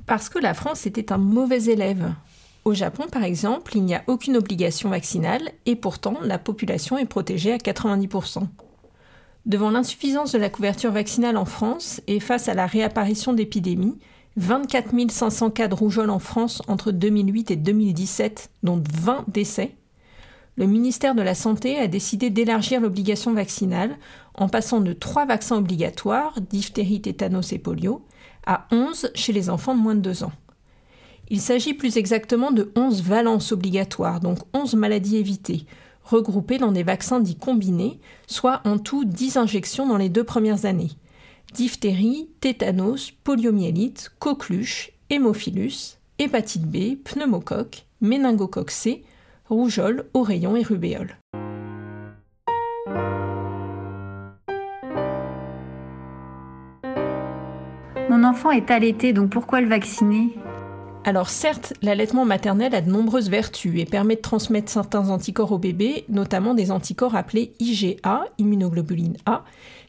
Parce 0.04 0.28
que 0.28 0.38
la 0.38 0.52
France 0.52 0.84
était 0.84 1.12
un 1.12 1.18
mauvais 1.18 1.64
élève. 1.64 2.12
Au 2.64 2.74
Japon, 2.74 3.06
par 3.10 3.24
exemple, 3.24 3.76
il 3.76 3.82
n'y 3.82 3.94
a 3.94 4.04
aucune 4.06 4.36
obligation 4.36 4.88
vaccinale 4.88 5.50
et 5.66 5.74
pourtant 5.74 6.18
la 6.22 6.38
population 6.38 6.96
est 6.96 7.06
protégée 7.06 7.52
à 7.52 7.56
90%. 7.56 8.46
Devant 9.46 9.70
l'insuffisance 9.70 10.30
de 10.30 10.38
la 10.38 10.48
couverture 10.48 10.92
vaccinale 10.92 11.36
en 11.36 11.44
France 11.44 12.00
et 12.06 12.20
face 12.20 12.48
à 12.48 12.54
la 12.54 12.66
réapparition 12.66 13.32
d'épidémies, 13.32 13.98
24 14.36 15.10
500 15.10 15.50
cas 15.50 15.66
de 15.66 15.74
rougeole 15.74 16.10
en 16.10 16.20
France 16.20 16.62
entre 16.68 16.92
2008 16.92 17.50
et 17.50 17.56
2017, 17.56 18.50
dont 18.62 18.80
20 18.92 19.24
décès, 19.28 19.74
le 20.56 20.66
ministère 20.66 21.14
de 21.14 21.22
la 21.22 21.34
Santé 21.34 21.78
a 21.78 21.88
décidé 21.88 22.30
d'élargir 22.30 22.80
l'obligation 22.80 23.32
vaccinale 23.32 23.96
en 24.34 24.48
passant 24.48 24.80
de 24.80 24.92
3 24.92 25.26
vaccins 25.26 25.56
obligatoires, 25.56 26.40
diphtérie, 26.40 27.00
tétanos 27.00 27.52
et 27.52 27.58
polio, 27.58 28.04
à 28.46 28.66
11 28.70 29.10
chez 29.14 29.32
les 29.32 29.50
enfants 29.50 29.74
de 29.74 29.80
moins 29.80 29.94
de 29.94 30.00
2 30.00 30.24
ans. 30.24 30.32
Il 31.28 31.40
s'agit 31.40 31.74
plus 31.74 31.96
exactement 31.96 32.50
de 32.50 32.70
11 32.76 33.02
valences 33.02 33.52
obligatoires, 33.52 34.20
donc 34.20 34.38
11 34.52 34.74
maladies 34.74 35.16
évitées, 35.16 35.66
regroupées 36.04 36.58
dans 36.58 36.72
des 36.72 36.82
vaccins 36.82 37.20
dits 37.20 37.36
combinés, 37.36 37.98
soit 38.26 38.60
en 38.64 38.78
tout 38.78 39.04
10 39.04 39.36
injections 39.36 39.86
dans 39.86 39.96
les 39.96 40.08
deux 40.08 40.24
premières 40.24 40.66
années 40.66 40.90
diphtérie, 41.54 42.28
tétanos, 42.40 43.12
poliomyélite, 43.24 44.10
coqueluche, 44.18 44.90
hémophilus, 45.10 45.98
hépatite 46.18 46.64
B, 46.64 46.96
pneumocoque, 47.02 47.84
méningocoque 48.00 48.70
C, 48.70 49.04
rougeole, 49.48 50.06
oreillon 50.14 50.56
et 50.56 50.62
rubéole. 50.62 51.18
Mon 58.08 58.24
enfant 58.24 58.50
est 58.50 58.70
allaité, 58.70 59.12
donc 59.12 59.30
pourquoi 59.30 59.60
le 59.60 59.68
vacciner? 59.68 60.34
Alors 61.04 61.30
certes, 61.30 61.74
l'allaitement 61.82 62.24
maternel 62.24 62.76
a 62.76 62.80
de 62.80 62.90
nombreuses 62.90 63.28
vertus 63.28 63.80
et 63.80 63.84
permet 63.84 64.14
de 64.14 64.20
transmettre 64.20 64.70
certains 64.70 65.10
anticorps 65.10 65.50
au 65.50 65.58
bébé, 65.58 66.04
notamment 66.08 66.54
des 66.54 66.70
anticorps 66.70 67.16
appelés 67.16 67.54
IgA, 67.58 68.26
immunoglobuline 68.38 69.16
A, 69.26 69.44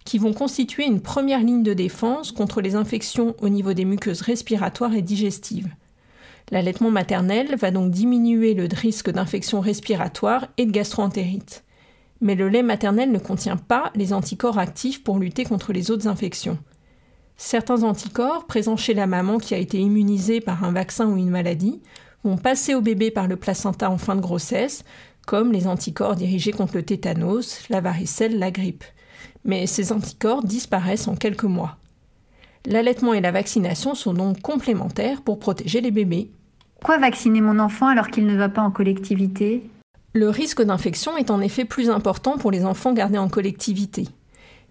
qui 0.06 0.18
vont 0.18 0.34
constituer 0.34 0.86
une 0.86 1.02
première 1.02 1.42
ligne 1.42 1.62
de 1.62 1.74
défense 1.74 2.32
contre 2.32 2.62
les 2.62 2.76
infections 2.76 3.36
au 3.42 3.50
niveau 3.50 3.74
des 3.74 3.86
muqueuses 3.86 4.22
respiratoires 4.22 4.96
et 4.96 5.04
digestives. 5.04 5.70
L'allaitement 6.50 6.92
maternel 6.92 7.56
va 7.58 7.70
donc 7.70 7.92
diminuer 7.92 8.56
le 8.56 8.68
risque 8.74 9.12
d'infection 9.12 9.62
respiratoire 9.62 10.48
et 10.58 10.66
de 10.66 10.72
gastroentérite. 10.72 11.64
Mais 12.22 12.36
le 12.36 12.50
lait 12.50 12.64
maternel 12.64 13.12
ne 13.12 13.20
contient 13.20 13.58
pas 13.58 13.92
les 13.96 14.14
anticorps 14.14 14.58
actifs 14.58 15.04
pour 15.04 15.20
lutter 15.20 15.46
contre 15.46 15.74
les 15.74 15.92
autres 15.92 16.08
infections. 16.08 16.58
Certains 17.38 17.84
anticorps 17.84 18.46
présents 18.46 18.78
chez 18.78 18.94
la 18.94 19.08
maman 19.08 19.38
qui 19.38 19.54
a 19.54 19.58
été 19.58 19.80
immunisée 19.80 20.42
par 20.42 20.64
un 20.64 20.72
vaccin 20.72 21.08
ou 21.08 21.18
une 21.18 21.30
maladie 21.30 21.82
vont 22.24 22.38
passer 22.38 22.76
au 22.76 22.82
bébé 22.82 23.12
par 23.12 23.28
le 23.28 23.36
placenta 23.36 23.90
en 23.90 23.98
fin 23.98 24.16
de 24.16 24.22
grossesse, 24.22 24.84
comme 25.26 25.52
les 25.52 25.68
anticorps 25.68 26.16
dirigés 26.16 26.52
contre 26.52 26.76
le 26.76 26.84
tétanos, 26.84 27.68
la 27.70 27.82
varicelle, 27.82 28.40
la 28.40 28.52
grippe 28.52 28.84
mais 29.46 29.68
ces 29.68 29.92
anticorps 29.92 30.44
disparaissent 30.44 31.08
en 31.08 31.16
quelques 31.16 31.44
mois. 31.44 31.78
L'allaitement 32.66 33.14
et 33.14 33.22
la 33.22 33.32
vaccination 33.32 33.94
sont 33.94 34.14
donc 34.14 34.42
complémentaires 34.42 35.22
pour 35.22 35.40
protéger 35.40 35.82
les 35.82 35.92
bébés. 35.92 36.32
Quoi 36.84 36.98
vacciner 36.98 37.42
mon 37.42 37.60
enfant 37.60 37.88
alors 37.88 38.10
qu'il 38.10 38.26
ne 38.26 38.38
va 38.38 38.50
pas 38.50 38.62
en 38.62 38.72
collectivité? 38.72 39.70
Le 40.14 40.30
risque 40.30 40.62
d'infection 40.62 41.18
est 41.18 41.32
en 41.32 41.42
effet 41.42 41.66
plus 41.66 41.90
important 41.90 42.38
pour 42.38 42.52
les 42.52 42.66
enfants 42.66 42.94
gardés 42.94 43.18
en 43.18 43.30
collectivité. 43.30 44.08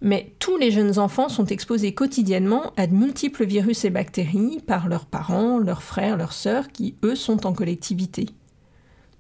Mais 0.05 0.35
tous 0.41 0.57
les 0.57 0.73
jeunes 0.73 0.99
enfants 0.99 1.29
sont 1.29 1.47
exposés 1.47 1.95
quotidiennement 1.95 2.73
à 2.77 2.89
de 2.89 2.95
multiples 2.95 3.47
virus 3.47 3.85
et 3.85 3.91
bactéries 3.91 4.61
par 4.67 4.89
leurs 4.89 5.07
parents, 5.07 5.59
leurs 5.59 5.85
frères, 5.85 6.17
leurs 6.17 6.33
sœurs 6.33 6.69
qui, 6.73 6.97
eux, 7.05 7.15
sont 7.15 7.47
en 7.47 7.53
collectivité. 7.53 8.27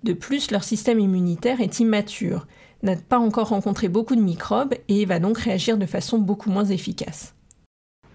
De 0.02 0.12
plus, 0.12 0.50
leur 0.50 0.64
système 0.64 0.98
immunitaire 0.98 1.60
est 1.60 1.78
immature 1.78 2.46
n'a 2.82 2.96
pas 2.96 3.18
encore 3.18 3.50
rencontré 3.50 3.88
beaucoup 3.88 4.16
de 4.16 4.20
microbes 4.20 4.74
et 4.88 5.04
va 5.04 5.20
donc 5.20 5.38
réagir 5.38 5.78
de 5.78 5.86
façon 5.86 6.18
beaucoup 6.18 6.50
moins 6.50 6.64
efficace. 6.64 7.34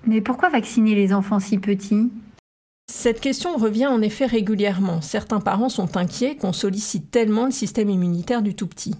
Mais 0.05 0.19
pourquoi 0.19 0.50
vacciner 0.50 0.93
les 0.93 1.13
enfants 1.13 1.39
si 1.39 1.57
petits? 1.57 2.12
Cette 2.91 3.21
question 3.21 3.55
revient 3.55 3.88
en 3.88 4.01
effet 4.01 4.25
régulièrement. 4.25 5.01
Certains 5.01 5.39
parents 5.39 5.69
sont 5.69 5.95
inquiets 5.95 6.36
qu'on 6.36 6.53
sollicite 6.53 7.12
tellement 7.12 7.45
le 7.45 7.51
système 7.51 7.89
immunitaire 7.89 8.41
du 8.41 8.55
tout 8.55 8.67
petit. 8.67 8.95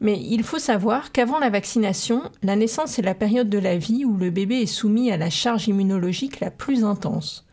Mais 0.00 0.18
il 0.18 0.42
faut 0.42 0.58
savoir 0.58 1.12
qu'avant 1.12 1.38
la 1.38 1.50
vaccination, 1.50 2.22
la 2.42 2.56
naissance 2.56 2.98
est 2.98 3.02
la 3.02 3.14
période 3.14 3.50
de 3.50 3.58
la 3.58 3.76
vie 3.76 4.06
où 4.06 4.16
le 4.16 4.30
bébé 4.30 4.62
est 4.62 4.66
soumis 4.66 5.10
à 5.12 5.18
la 5.18 5.28
charge 5.28 5.68
immunologique 5.68 6.40
la 6.40 6.50
plus 6.50 6.84
intense. 6.84 7.46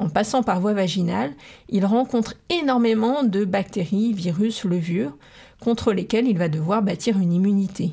En 0.00 0.08
passant 0.08 0.42
par 0.42 0.60
voie 0.60 0.72
vaginale, 0.72 1.32
il 1.68 1.86
rencontre 1.86 2.34
énormément 2.50 3.22
de 3.22 3.44
bactéries, 3.44 4.12
virus, 4.12 4.64
levures, 4.64 5.16
contre 5.60 5.92
lesquels 5.92 6.26
il 6.26 6.36
va 6.36 6.48
devoir 6.48 6.82
bâtir 6.82 7.18
une 7.20 7.32
immunité. 7.32 7.92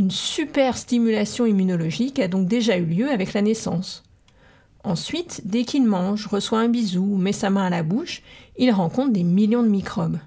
Une 0.00 0.10
super 0.10 0.76
stimulation 0.76 1.46
immunologique 1.46 2.18
a 2.18 2.26
donc 2.26 2.48
déjà 2.48 2.76
eu 2.76 2.84
lieu 2.84 3.08
avec 3.08 3.34
la 3.34 3.42
naissance. 3.42 4.02
Ensuite, 4.82 5.42
dès 5.44 5.62
qu'il 5.62 5.84
mange, 5.84 6.26
reçoit 6.26 6.58
un 6.58 6.68
bisou 6.68 7.04
ou 7.04 7.16
met 7.16 7.32
sa 7.32 7.50
main 7.50 7.66
à 7.66 7.70
la 7.70 7.84
bouche, 7.84 8.22
il 8.58 8.72
rencontre 8.72 9.12
des 9.12 9.22
millions 9.22 9.62
de 9.62 9.68
microbes. 9.68 10.18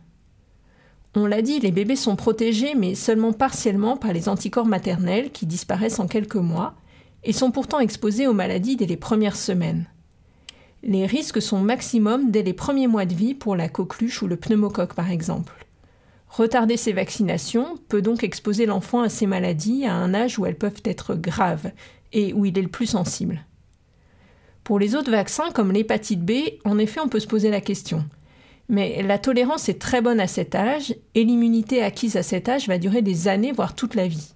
On 1.18 1.26
l'a 1.26 1.42
dit, 1.42 1.60
les 1.60 1.72
bébés 1.72 1.96
sont 1.96 2.18
protégés, 2.18 2.76
mais 2.76 2.94
seulement 2.94 3.32
partiellement 3.32 3.96
par 3.96 4.12
les 4.12 4.28
anticorps 4.28 4.66
maternels 4.66 5.32
qui 5.32 5.46
disparaissent 5.46 6.00
en 6.00 6.08
quelques 6.08 6.36
mois 6.36 6.76
et 7.24 7.32
sont 7.32 7.52
pourtant 7.52 7.80
exposés 7.80 8.28
aux 8.28 8.34
maladies 8.34 8.76
dès 8.76 8.86
les 8.86 8.98
premières 8.98 9.38
semaines. 9.38 9.86
Les 10.84 11.06
risques 11.06 11.42
sont 11.42 11.60
maximum 11.60 12.32
dès 12.32 12.44
les 12.44 12.54
premiers 12.54 12.88
mois 12.88 13.06
de 13.06 13.16
vie 13.16 13.34
pour 13.34 13.56
la 13.56 13.70
coqueluche 13.70 14.22
ou 14.22 14.28
le 14.28 14.36
pneumocoque 14.36 14.94
par 14.94 15.10
exemple. 15.10 15.66
Retarder 16.28 16.76
ces 16.76 16.92
vaccinations 16.92 17.78
peut 17.88 18.02
donc 18.02 18.24
exposer 18.24 18.66
l'enfant 18.66 19.02
à 19.02 19.10
ces 19.10 19.26
maladies 19.26 19.86
à 19.86 19.94
un 19.94 20.14
âge 20.14 20.38
où 20.38 20.46
elles 20.46 20.58
peuvent 20.58 20.82
être 20.84 21.16
graves 21.16 21.72
et 22.12 22.34
où 22.34 22.46
il 22.46 22.58
est 22.60 22.62
le 22.62 22.68
plus 22.68 22.88
sensible. 22.88 23.46
Pour 24.66 24.80
les 24.80 24.96
autres 24.96 25.12
vaccins, 25.12 25.52
comme 25.52 25.72
l'hépatite 25.72 26.26
B, 26.26 26.32
en 26.66 26.78
effet, 26.78 27.00
on 27.00 27.08
peut 27.08 27.20
se 27.20 27.28
poser 27.28 27.52
la 27.52 27.62
question. 27.62 28.04
Mais 28.68 29.04
la 29.04 29.20
tolérance 29.20 29.70
est 29.70 29.80
très 29.80 30.02
bonne 30.02 30.20
à 30.20 30.28
cet 30.28 30.56
âge 30.56 30.96
et 31.14 31.24
l'immunité 31.24 31.84
acquise 31.84 32.18
à 32.18 32.24
cet 32.24 32.50
âge 32.50 32.68
va 32.68 32.78
durer 32.78 33.02
des 33.02 33.28
années, 33.28 33.52
voire 33.52 33.76
toute 33.76 33.96
la 33.96 34.08
vie. 34.08 34.34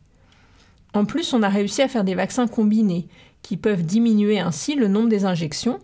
En 0.94 1.06
plus, 1.06 1.34
on 1.34 1.44
a 1.44 1.50
réussi 1.50 1.82
à 1.82 1.88
faire 1.88 2.04
des 2.04 2.16
vaccins 2.16 2.48
combinés 2.48 3.08
qui 3.42 3.58
peuvent 3.58 3.84
diminuer 3.84 4.40
ainsi 4.40 4.76
le 4.76 4.88
nombre 4.88 5.10
des 5.10 5.26
injections 5.26 5.80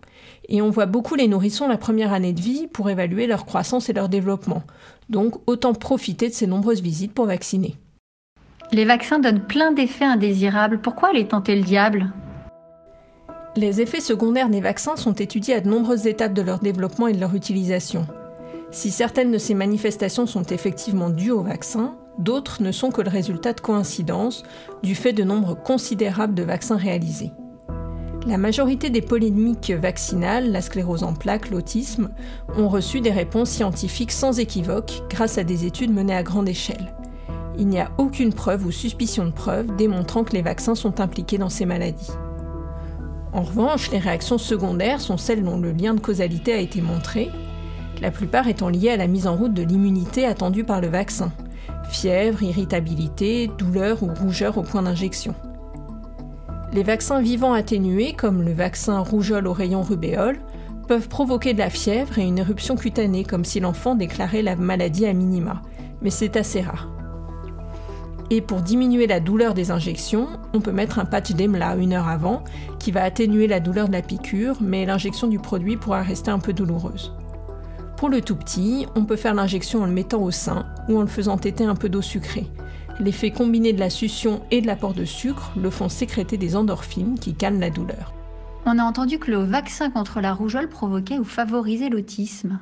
et 0.49 0.61
on 0.61 0.69
voit 0.69 0.85
beaucoup 0.85 1.15
les 1.15 1.27
nourrissons 1.27 1.67
la 1.67 1.77
première 1.77 2.13
année 2.13 2.33
de 2.33 2.41
vie 2.41 2.67
pour 2.67 2.89
évaluer 2.89 3.27
leur 3.27 3.45
croissance 3.45 3.89
et 3.89 3.93
leur 3.93 4.09
développement. 4.09 4.63
Donc 5.09 5.35
autant 5.47 5.73
profiter 5.73 6.29
de 6.29 6.33
ces 6.33 6.47
nombreuses 6.47 6.81
visites 6.81 7.13
pour 7.13 7.25
vacciner. 7.25 7.75
Les 8.71 8.85
vaccins 8.85 9.19
donnent 9.19 9.45
plein 9.45 9.71
d'effets 9.71 10.05
indésirables. 10.05 10.81
Pourquoi 10.81 11.09
aller 11.09 11.27
tenter 11.27 11.55
le 11.55 11.63
diable 11.63 12.11
Les 13.55 13.81
effets 13.81 14.01
secondaires 14.01 14.49
des 14.49 14.61
vaccins 14.61 14.95
sont 14.95 15.13
étudiés 15.13 15.55
à 15.55 15.61
de 15.61 15.69
nombreuses 15.69 16.07
étapes 16.07 16.33
de 16.33 16.41
leur 16.41 16.59
développement 16.59 17.07
et 17.07 17.13
de 17.13 17.19
leur 17.19 17.35
utilisation. 17.35 18.07
Si 18.75 18.91
certaines 18.91 19.31
de 19.31 19.37
ces 19.37 19.53
manifestations 19.53 20.25
sont 20.25 20.43
effectivement 20.43 21.09
dues 21.09 21.31
au 21.31 21.41
vaccin, 21.41 21.95
d'autres 22.19 22.61
ne 22.61 22.73
sont 22.73 22.91
que 22.91 23.01
le 23.01 23.09
résultat 23.09 23.53
de 23.53 23.61
coïncidences 23.61 24.43
du 24.83 24.95
fait 24.95 25.13
de 25.13 25.23
nombres 25.23 25.55
considérables 25.55 26.33
de 26.33 26.43
vaccins 26.43 26.75
réalisés. 26.75 27.31
La 28.27 28.37
majorité 28.37 28.89
des 28.89 29.01
polémiques 29.01 29.71
vaccinales, 29.71 30.51
la 30.51 30.59
sclérose 30.59 31.03
en 31.03 31.13
plaques, 31.13 31.51
l'autisme, 31.51 32.09
ont 32.57 32.67
reçu 32.67 32.99
des 32.99 33.13
réponses 33.13 33.49
scientifiques 33.49 34.11
sans 34.11 34.39
équivoque 34.41 35.03
grâce 35.09 35.37
à 35.37 35.45
des 35.45 35.63
études 35.63 35.93
menées 35.93 36.13
à 36.13 36.23
grande 36.23 36.49
échelle. 36.49 36.93
Il 37.57 37.67
n'y 37.67 37.79
a 37.79 37.91
aucune 37.97 38.33
preuve 38.33 38.65
ou 38.65 38.71
suspicion 38.71 39.23
de 39.25 39.31
preuve 39.31 39.73
démontrant 39.77 40.25
que 40.25 40.33
les 40.33 40.41
vaccins 40.41 40.75
sont 40.75 40.99
impliqués 40.99 41.37
dans 41.37 41.47
ces 41.47 41.65
maladies. 41.65 42.11
En 43.31 43.43
revanche, 43.43 43.89
les 43.91 43.99
réactions 43.99 44.37
secondaires 44.37 44.99
sont 44.99 45.17
celles 45.17 45.45
dont 45.45 45.59
le 45.59 45.71
lien 45.71 45.93
de 45.93 46.01
causalité 46.01 46.51
a 46.51 46.59
été 46.59 46.81
montré, 46.81 47.31
la 48.01 48.11
plupart 48.11 48.47
étant 48.47 48.69
liées 48.69 48.89
à 48.89 48.97
la 48.97 49.07
mise 49.07 49.27
en 49.27 49.35
route 49.35 49.53
de 49.53 49.63
l'immunité 49.63 50.25
attendue 50.25 50.63
par 50.63 50.81
le 50.81 50.87
vaccin. 50.87 51.31
Fièvre, 51.89 52.43
irritabilité, 52.43 53.49
douleur 53.57 54.03
ou 54.03 54.13
rougeur 54.13 54.57
au 54.57 54.63
point 54.63 54.81
d'injection. 54.81 55.33
Les 56.73 56.83
vaccins 56.83 57.21
vivants 57.21 57.53
atténués, 57.53 58.13
comme 58.13 58.41
le 58.41 58.53
vaccin 58.53 58.99
rougeole 58.99 59.47
au 59.47 59.53
rayon 59.53 59.81
rubéole, 59.81 60.39
peuvent 60.87 61.07
provoquer 61.07 61.53
de 61.53 61.59
la 61.59 61.69
fièvre 61.69 62.19
et 62.19 62.23
une 62.23 62.37
éruption 62.37 62.75
cutanée, 62.75 63.23
comme 63.23 63.45
si 63.45 63.59
l'enfant 63.59 63.95
déclarait 63.95 64.41
la 64.41 64.55
maladie 64.55 65.05
à 65.05 65.13
minima, 65.13 65.61
mais 66.01 66.09
c'est 66.09 66.35
assez 66.35 66.61
rare. 66.61 66.89
Et 68.31 68.41
pour 68.41 68.61
diminuer 68.61 69.05
la 69.07 69.19
douleur 69.19 69.53
des 69.53 69.71
injections, 69.71 70.27
on 70.53 70.59
peut 70.59 70.71
mettre 70.71 70.97
un 70.99 71.05
patch 71.05 71.31
d'EMLA 71.31 71.75
une 71.75 71.93
heure 71.93 72.07
avant, 72.07 72.43
qui 72.79 72.91
va 72.91 73.03
atténuer 73.03 73.47
la 73.47 73.59
douleur 73.59 73.87
de 73.87 73.93
la 73.93 74.01
piqûre, 74.01 74.57
mais 74.61 74.85
l'injection 74.85 75.27
du 75.27 75.39
produit 75.39 75.77
pourra 75.77 76.01
rester 76.01 76.31
un 76.31 76.39
peu 76.39 76.51
douloureuse. 76.51 77.13
Pour 77.97 78.09
le 78.09 78.21
tout 78.21 78.35
petit, 78.35 78.85
on 78.95 79.05
peut 79.05 79.15
faire 79.15 79.33
l'injection 79.33 79.81
en 79.81 79.85
le 79.85 79.91
mettant 79.91 80.21
au 80.21 80.31
sein 80.31 80.65
ou 80.89 80.97
en 80.97 81.01
le 81.01 81.07
faisant 81.07 81.37
téter 81.37 81.63
un 81.63 81.75
peu 81.75 81.87
d'eau 81.87 82.01
sucrée. 82.01 82.47
L'effet 82.99 83.31
combiné 83.31 83.71
de 83.71 83.79
la 83.79 83.89
succion 83.89 84.41
et 84.51 84.61
de 84.61 84.67
l'apport 84.67 84.93
de 84.93 85.05
sucre 85.05 85.51
le 85.57 85.69
font 85.69 85.89
sécréter 85.89 86.37
des 86.37 86.55
endorphines 86.55 87.17
qui 87.19 87.33
calment 87.33 87.61
la 87.61 87.69
douleur. 87.69 88.13
On 88.65 88.79
a 88.79 88.83
entendu 88.83 89.17
que 89.17 89.31
le 89.31 89.43
vaccin 89.43 89.89
contre 89.91 90.19
la 90.19 90.33
rougeole 90.33 90.69
provoquait 90.69 91.19
ou 91.19 91.23
favorisait 91.23 91.89
l'autisme. 91.89 92.59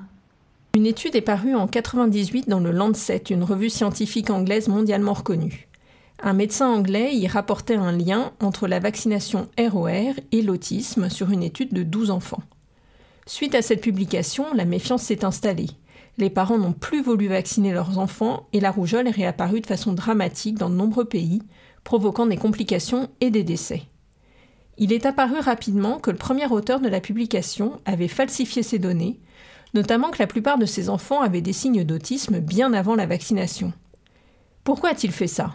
Une 0.76 0.86
étude 0.86 1.16
est 1.16 1.22
parue 1.22 1.56
en 1.56 1.66
1998 1.66 2.50
dans 2.50 2.60
le 2.60 2.72
Lancet, 2.72 3.24
une 3.30 3.44
revue 3.44 3.70
scientifique 3.70 4.30
anglaise 4.30 4.68
mondialement 4.68 5.14
reconnue. 5.14 5.68
Un 6.22 6.34
médecin 6.34 6.68
anglais 6.68 7.16
y 7.16 7.28
rapportait 7.28 7.76
un 7.76 7.92
lien 7.92 8.32
entre 8.40 8.68
la 8.68 8.80
vaccination 8.80 9.48
ROR 9.58 10.14
et 10.32 10.42
l'autisme 10.42 11.10
sur 11.10 11.32
une 11.32 11.44
étude 11.44 11.74
de 11.74 11.84
12 11.84 12.12
enfants. 12.12 12.42
Suite 13.26 13.56
à 13.56 13.62
cette 13.62 13.82
publication, 13.82 14.54
la 14.54 14.66
méfiance 14.66 15.04
s'est 15.04 15.26
installée 15.26 15.70
les 16.18 16.30
parents 16.30 16.58
n'ont 16.58 16.74
plus 16.74 17.02
voulu 17.02 17.28
vacciner 17.28 17.74
leurs 17.74 17.98
enfants 17.98 18.48
et 18.54 18.60
la 18.60 18.72
rougeole 18.72 19.08
est 19.08 19.12
réapparue 19.12 19.62
de 19.62 19.68
façon 19.68 19.94
dramatique 19.94 20.58
dans 20.58 20.70
de 20.70 20.76
nombreux 20.76 21.06
pays, 21.06 21.42
provoquant 21.84 22.28
des 22.28 22.38
complications 22.38 23.10
et 23.20 23.32
des 23.32 23.44
décès. 23.44 23.84
Il 24.78 24.94
est 24.94 25.06
apparu 25.06 25.40
rapidement 25.40 26.00
que 26.00 26.12
le 26.12 26.18
premier 26.18 26.48
auteur 26.48 26.80
de 26.80 26.88
la 26.88 27.02
publication 27.02 27.80
avait 27.86 28.08
falsifié 28.08 28.64
ces 28.64 28.80
données, 28.80 29.20
notamment 29.74 30.12
que 30.12 30.20
la 30.20 30.28
plupart 30.28 30.58
de 30.58 30.66
ses 30.66 30.90
enfants 30.90 31.22
avaient 31.22 31.42
des 31.42 31.54
signes 31.54 31.84
d'autisme 31.84 32.40
bien 32.40 32.74
avant 32.74 32.96
la 32.96 33.06
vaccination. 33.06 33.74
Pourquoi 34.64 34.90
a-t-il 34.90 35.12
fait 35.12 35.28
ça? 35.28 35.54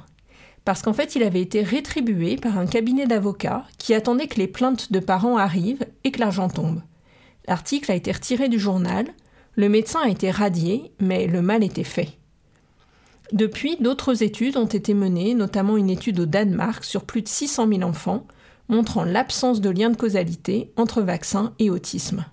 Parce 0.65 0.83
qu'en 0.83 0.93
fait, 0.93 1.17
il 1.17 1.23
avait 1.23 1.41
été 1.41 1.63
rétribué 1.63 2.37
par 2.37 2.59
un 2.59 2.67
cabinet 2.67 3.07
d'avocats 3.07 3.65
qui 3.79 3.95
attendait 3.95 4.27
que 4.27 4.39
les 4.39 4.49
plaintes 4.49 4.93
de 4.93 5.01
parents 5.01 5.39
arrivent 5.39 5.87
et 6.05 6.11
que 6.11 6.21
l'argent 6.21 6.49
tombe. 6.49 6.83
L'article 7.49 7.91
a 7.91 7.95
été 7.95 8.13
retiré 8.13 8.51
du 8.51 8.59
journal, 8.59 9.07
le 9.57 9.71
médecin 9.71 10.01
a 10.05 10.11
été 10.11 10.31
radié, 10.31 10.93
mais 11.01 11.27
le 11.27 11.41
mal 11.41 11.65
était 11.65 11.83
fait. 11.83 12.19
Depuis, 13.33 13.77
d'autres 13.81 14.23
études 14.23 14.59
ont 14.59 14.67
été 14.67 14.93
menées, 14.93 15.35
notamment 15.35 15.79
une 15.79 15.91
étude 15.91 16.21
au 16.21 16.27
Danemark 16.27 16.85
sur 16.85 17.05
plus 17.05 17.23
de 17.23 17.29
600 17.29 17.69
000 17.69 17.83
enfants, 17.83 18.27
montrant 18.69 19.03
l'absence 19.03 19.63
de 19.63 19.71
lien 19.71 19.89
de 19.89 19.97
causalité 19.97 20.73
entre 20.77 21.01
vaccin 21.01 21.55
et 21.59 21.71
autisme. 21.71 22.27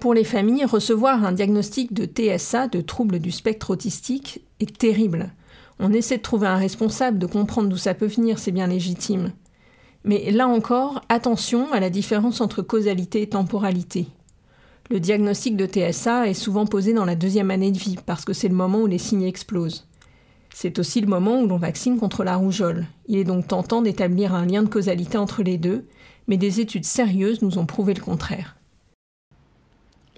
Pour 0.00 0.12
les 0.12 0.24
familles, 0.24 0.64
recevoir 0.64 1.24
un 1.24 1.32
diagnostic 1.32 1.92
de 1.92 2.04
TSA, 2.04 2.66
de 2.66 2.80
trouble 2.80 3.20
du 3.20 3.30
spectre 3.30 3.70
autistique, 3.70 4.44
est 4.58 4.76
terrible. 4.76 5.32
On 5.78 5.92
essaie 5.92 6.16
de 6.16 6.22
trouver 6.22 6.48
un 6.48 6.56
responsable, 6.56 7.18
de 7.18 7.26
comprendre 7.26 7.68
d'où 7.68 7.76
ça 7.76 7.94
peut 7.94 8.06
venir, 8.06 8.40
c'est 8.40 8.50
bien 8.50 8.66
légitime. 8.66 9.32
Mais 10.04 10.30
là 10.30 10.48
encore, 10.48 11.02
attention 11.08 11.72
à 11.72 11.80
la 11.80 11.90
différence 11.90 12.40
entre 12.40 12.62
causalité 12.62 13.22
et 13.22 13.28
temporalité. 13.28 14.06
Le 14.88 14.98
diagnostic 14.98 15.56
de 15.56 15.66
TSA 15.66 16.28
est 16.28 16.34
souvent 16.34 16.66
posé 16.66 16.92
dans 16.92 17.04
la 17.04 17.14
deuxième 17.14 17.50
année 17.50 17.70
de 17.70 17.78
vie 17.78 17.98
parce 18.06 18.24
que 18.24 18.32
c'est 18.32 18.48
le 18.48 18.54
moment 18.54 18.80
où 18.80 18.86
les 18.86 18.98
signes 18.98 19.22
explosent. 19.22 19.86
C'est 20.52 20.78
aussi 20.78 21.00
le 21.00 21.06
moment 21.06 21.40
où 21.40 21.46
l'on 21.46 21.58
vaccine 21.58 21.98
contre 21.98 22.24
la 22.24 22.36
rougeole. 22.36 22.86
Il 23.06 23.18
est 23.18 23.24
donc 23.24 23.46
tentant 23.46 23.82
d'établir 23.82 24.34
un 24.34 24.46
lien 24.46 24.62
de 24.62 24.68
causalité 24.68 25.16
entre 25.16 25.42
les 25.42 25.58
deux, 25.58 25.86
mais 26.26 26.36
des 26.36 26.60
études 26.60 26.84
sérieuses 26.84 27.42
nous 27.42 27.58
ont 27.58 27.66
prouvé 27.66 27.94
le 27.94 28.02
contraire. 28.02 28.56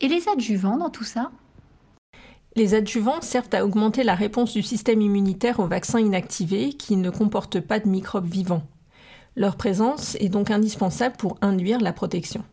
Et 0.00 0.08
les 0.08 0.28
adjuvants 0.28 0.78
dans 0.78 0.90
tout 0.90 1.04
ça? 1.04 1.30
Les 2.56 2.74
adjuvants 2.74 3.20
servent 3.20 3.52
à 3.52 3.64
augmenter 3.64 4.04
la 4.04 4.14
réponse 4.14 4.52
du 4.52 4.62
système 4.62 5.00
immunitaire 5.00 5.60
aux 5.60 5.66
vaccins 5.66 6.00
inactivés 6.00 6.72
qui 6.74 6.96
ne 6.96 7.10
comportent 7.10 7.60
pas 7.60 7.78
de 7.78 7.88
microbes 7.88 8.26
vivants. 8.26 8.66
Leur 9.34 9.56
présence 9.56 10.16
est 10.16 10.28
donc 10.28 10.50
indispensable 10.50 11.16
pour 11.16 11.38
induire 11.40 11.80
la 11.80 11.92
protection. 11.92 12.44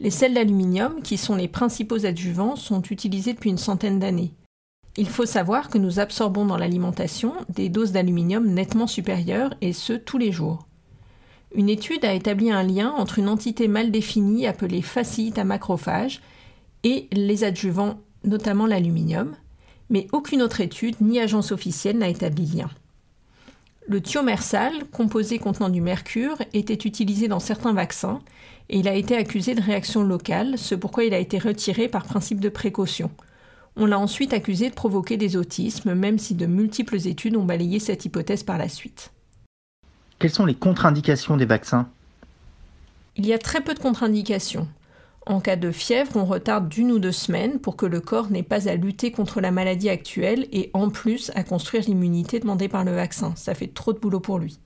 Les 0.00 0.10
sels 0.10 0.34
d'aluminium, 0.34 1.00
qui 1.02 1.16
sont 1.16 1.36
les 1.36 1.48
principaux 1.48 2.06
adjuvants, 2.06 2.56
sont 2.56 2.82
utilisés 2.82 3.34
depuis 3.34 3.50
une 3.50 3.58
centaine 3.58 4.00
d'années. 4.00 4.34
Il 4.96 5.08
faut 5.08 5.26
savoir 5.26 5.68
que 5.68 5.78
nous 5.78 6.00
absorbons 6.00 6.44
dans 6.44 6.56
l'alimentation 6.56 7.34
des 7.48 7.68
doses 7.68 7.92
d'aluminium 7.92 8.46
nettement 8.46 8.88
supérieures, 8.88 9.54
et 9.60 9.72
ce 9.72 9.92
tous 9.92 10.18
les 10.18 10.32
jours. 10.32 10.66
Une 11.54 11.68
étude 11.68 12.04
a 12.04 12.14
établi 12.14 12.50
un 12.50 12.62
lien 12.62 12.90
entre 12.90 13.18
une 13.18 13.28
entité 13.28 13.68
mal 13.68 13.90
définie 13.90 14.46
appelée 14.46 14.82
facilite 14.82 15.38
à 15.38 15.44
macrophage 15.44 16.20
et 16.82 17.08
les 17.12 17.44
adjuvants, 17.44 18.00
notamment 18.24 18.66
l'aluminium, 18.66 19.36
mais 19.88 20.08
aucune 20.12 20.42
autre 20.42 20.60
étude 20.60 20.96
ni 21.00 21.20
agence 21.20 21.52
officielle 21.52 21.98
n'a 21.98 22.08
établi 22.08 22.46
lien. 22.46 22.70
Le 23.92 24.00
thiomersal, 24.00 24.72
composé 24.90 25.38
contenant 25.38 25.68
du 25.68 25.82
mercure, 25.82 26.38
était 26.54 26.72
utilisé 26.72 27.28
dans 27.28 27.40
certains 27.40 27.74
vaccins 27.74 28.20
et 28.70 28.78
il 28.78 28.88
a 28.88 28.94
été 28.94 29.14
accusé 29.14 29.54
de 29.54 29.60
réaction 29.60 30.02
locale, 30.02 30.56
ce 30.56 30.74
pourquoi 30.74 31.04
il 31.04 31.12
a 31.12 31.18
été 31.18 31.36
retiré 31.36 31.88
par 31.88 32.04
principe 32.04 32.40
de 32.40 32.48
précaution. 32.48 33.10
On 33.76 33.84
l'a 33.84 33.98
ensuite 33.98 34.32
accusé 34.32 34.70
de 34.70 34.74
provoquer 34.74 35.18
des 35.18 35.36
autismes, 35.36 35.92
même 35.92 36.18
si 36.18 36.34
de 36.34 36.46
multiples 36.46 37.06
études 37.06 37.36
ont 37.36 37.44
balayé 37.44 37.80
cette 37.80 38.06
hypothèse 38.06 38.44
par 38.44 38.56
la 38.56 38.70
suite. 38.70 39.12
Quelles 40.18 40.30
sont 40.30 40.46
les 40.46 40.54
contre-indications 40.54 41.36
des 41.36 41.44
vaccins? 41.44 41.86
Il 43.16 43.26
y 43.26 43.34
a 43.34 43.38
très 43.38 43.60
peu 43.60 43.74
de 43.74 43.78
contre-indications. 43.78 44.68
En 45.26 45.40
cas 45.40 45.56
de 45.56 45.70
fièvre, 45.70 46.16
on 46.16 46.24
retarde 46.24 46.68
d'une 46.68 46.90
ou 46.90 46.98
deux 46.98 47.12
semaines 47.12 47.60
pour 47.60 47.76
que 47.76 47.86
le 47.86 48.00
corps 48.00 48.30
n'ait 48.30 48.42
pas 48.42 48.68
à 48.68 48.74
lutter 48.74 49.12
contre 49.12 49.40
la 49.40 49.52
maladie 49.52 49.88
actuelle 49.88 50.48
et 50.50 50.70
en 50.74 50.90
plus 50.90 51.30
à 51.36 51.44
construire 51.44 51.84
l'immunité 51.86 52.40
demandée 52.40 52.68
par 52.68 52.84
le 52.84 52.92
vaccin. 52.92 53.32
Ça 53.36 53.54
fait 53.54 53.68
trop 53.72 53.92
de 53.92 54.00
boulot 54.00 54.18
pour 54.18 54.38
lui. 54.38 54.58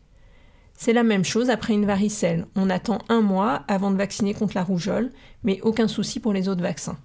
C'est 0.78 0.94
la 0.94 1.02
même 1.02 1.24
chose 1.24 1.50
après 1.50 1.74
une 1.74 1.86
varicelle. 1.86 2.46
On 2.54 2.70
attend 2.70 2.98
un 3.08 3.20
mois 3.20 3.64
avant 3.68 3.90
de 3.90 3.96
vacciner 3.96 4.32
contre 4.32 4.56
la 4.56 4.64
rougeole, 4.64 5.12
mais 5.42 5.60
aucun 5.62 5.88
souci 5.88 6.20
pour 6.20 6.32
les 6.32 6.48
autres 6.48 6.62
vaccins. 6.62 6.98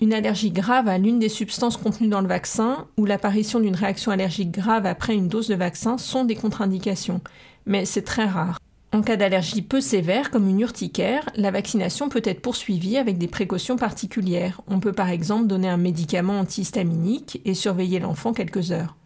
Une 0.00 0.12
allergie 0.12 0.50
grave 0.50 0.88
à 0.88 0.98
l'une 0.98 1.18
des 1.18 1.30
substances 1.30 1.78
contenues 1.78 2.08
dans 2.08 2.20
le 2.20 2.28
vaccin 2.28 2.86
ou 2.98 3.06
l'apparition 3.06 3.60
d'une 3.60 3.74
réaction 3.74 4.12
allergique 4.12 4.50
grave 4.50 4.84
après 4.84 5.14
une 5.14 5.28
dose 5.28 5.48
de 5.48 5.54
vaccin 5.54 5.96
sont 5.96 6.26
des 6.26 6.36
contre-indications, 6.36 7.22
mais 7.64 7.86
c'est 7.86 8.02
très 8.02 8.26
rare. 8.26 8.58
En 8.92 9.02
cas 9.02 9.16
d'allergie 9.16 9.62
peu 9.62 9.80
sévère, 9.80 10.30
comme 10.30 10.48
une 10.48 10.60
urticaire, 10.60 11.28
la 11.34 11.50
vaccination 11.50 12.08
peut 12.08 12.22
être 12.24 12.40
poursuivie 12.40 12.96
avec 12.96 13.18
des 13.18 13.28
précautions 13.28 13.76
particulières. 13.76 14.60
On 14.68 14.80
peut 14.80 14.92
par 14.92 15.10
exemple 15.10 15.48
donner 15.48 15.68
un 15.68 15.76
médicament 15.76 16.38
antihistaminique 16.38 17.40
et 17.44 17.54
surveiller 17.54 17.98
l'enfant 17.98 18.32
quelques 18.32 18.72
heures. 18.72 18.96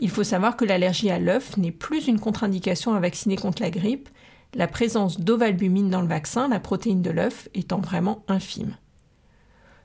Il 0.00 0.10
faut 0.10 0.24
savoir 0.24 0.56
que 0.56 0.64
l'allergie 0.64 1.10
à 1.10 1.18
l'œuf 1.18 1.56
n'est 1.56 1.70
plus 1.70 2.08
une 2.08 2.18
contre-indication 2.18 2.94
à 2.94 3.00
vacciner 3.00 3.36
contre 3.36 3.62
la 3.62 3.70
grippe, 3.70 4.08
la 4.54 4.66
présence 4.66 5.20
d'ovalbumine 5.20 5.90
dans 5.90 6.02
le 6.02 6.08
vaccin, 6.08 6.48
la 6.48 6.60
protéine 6.60 7.02
de 7.02 7.10
l'œuf, 7.10 7.48
étant 7.54 7.80
vraiment 7.80 8.24
infime. 8.28 8.76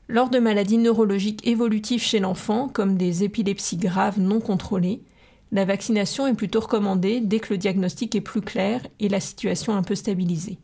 Lors 0.08 0.30
de 0.30 0.40
maladies 0.40 0.80
neurologiques 0.80 1.46
évolutives 1.48 2.02
chez 2.02 2.20
l'enfant, 2.20 2.68
comme 2.68 2.98
des 2.98 3.24
épilepsies 3.24 3.78
graves 3.78 4.20
non 4.20 4.40
contrôlées, 4.40 5.04
la 5.52 5.66
vaccination 5.66 6.28
est 6.28 6.36
plutôt 6.36 6.60
recommandée 6.60 7.22
dès 7.22 7.40
que 7.40 7.54
le 7.54 7.58
diagnostic 7.58 8.16
est 8.16 8.22
plus 8.22 8.42
clair 8.42 8.82
et 9.00 9.10
la 9.10 9.20
situation 9.20 9.76
un 9.76 9.82
peu 9.82 9.96
stabilisée. 9.96 10.60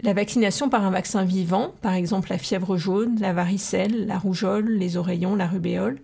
La 0.00 0.14
vaccination 0.14 0.68
par 0.68 0.84
un 0.84 0.90
vaccin 0.90 1.24
vivant, 1.24 1.74
par 1.80 1.94
exemple 1.94 2.30
la 2.30 2.38
fièvre 2.38 2.76
jaune, 2.76 3.20
la 3.20 3.32
varicelle, 3.32 4.06
la 4.06 4.18
rougeole, 4.18 4.68
les 4.68 4.96
oreillons, 4.96 5.36
la 5.36 5.46
rubéole, 5.46 6.00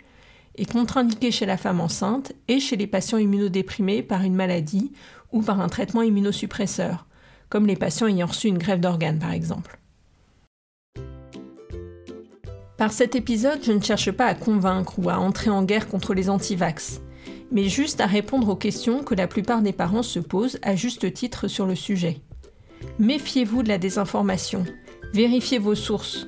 est 0.57 0.71
contre-indiquée 0.71 1.33
chez 1.33 1.47
la 1.47 1.57
femme 1.57 1.81
enceinte 1.81 2.33
et 2.47 2.61
chez 2.61 2.77
les 2.77 2.87
patients 2.87 3.19
immunodéprimés 3.19 4.03
par 4.03 4.23
une 4.23 4.35
maladie 4.35 4.93
ou 5.33 5.43
par 5.43 5.61
un 5.61 5.69
traitement 5.69 6.03
immunosuppresseur, 6.03 7.07
comme 7.49 7.67
les 7.67 7.77
patients 7.77 8.07
ayant 8.07 8.27
reçu 8.27 8.47
une 8.47 8.59
grève 8.59 8.81
d'organes 8.81 9.19
par 9.19 9.33
exemple. 9.33 9.81
Par 12.77 12.93
cet 12.93 13.17
épisode, 13.17 13.65
je 13.65 13.73
ne 13.73 13.81
cherche 13.81 14.13
pas 14.13 14.27
à 14.27 14.35
convaincre 14.35 15.01
ou 15.01 15.11
à 15.11 15.19
entrer 15.19 15.51
en 15.51 15.65
guerre 15.65 15.89
contre 15.89 16.15
les 16.15 16.31
antivax 16.31 17.01
mais 17.51 17.69
juste 17.69 18.01
à 18.01 18.07
répondre 18.07 18.49
aux 18.49 18.57
questions 18.57 19.03
que 19.03 19.15
la 19.15 19.27
plupart 19.27 19.63
des 19.63 19.73
parents 19.73 20.03
se 20.03 20.19
posent 20.19 20.59
à 20.63 20.77
juste 20.77 21.13
titre 21.13 21.49
sur 21.49 21.67
le 21.67 21.75
sujet. 21.75 22.21
Méfiez-vous 22.99 23.63
de 23.63 23.69
la 23.69 23.79
désinformation. 23.79 24.65
Vérifiez 25.13 25.59
vos 25.59 25.75
sources. 25.75 26.27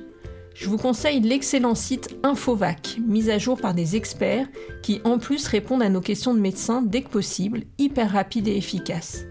Je 0.53 0.67
vous 0.67 0.77
conseille 0.77 1.21
l'excellent 1.21 1.75
site 1.75 2.17
Infovac, 2.23 2.97
mis 3.05 3.29
à 3.29 3.37
jour 3.37 3.59
par 3.59 3.73
des 3.73 3.95
experts 3.95 4.47
qui 4.83 5.01
en 5.05 5.17
plus 5.17 5.47
répondent 5.47 5.81
à 5.81 5.89
nos 5.89 6.01
questions 6.01 6.33
de 6.33 6.39
médecins 6.39 6.81
dès 6.81 7.01
que 7.01 7.09
possible, 7.09 7.63
hyper 7.77 8.11
rapide 8.11 8.47
et 8.47 8.57
efficace. 8.57 9.25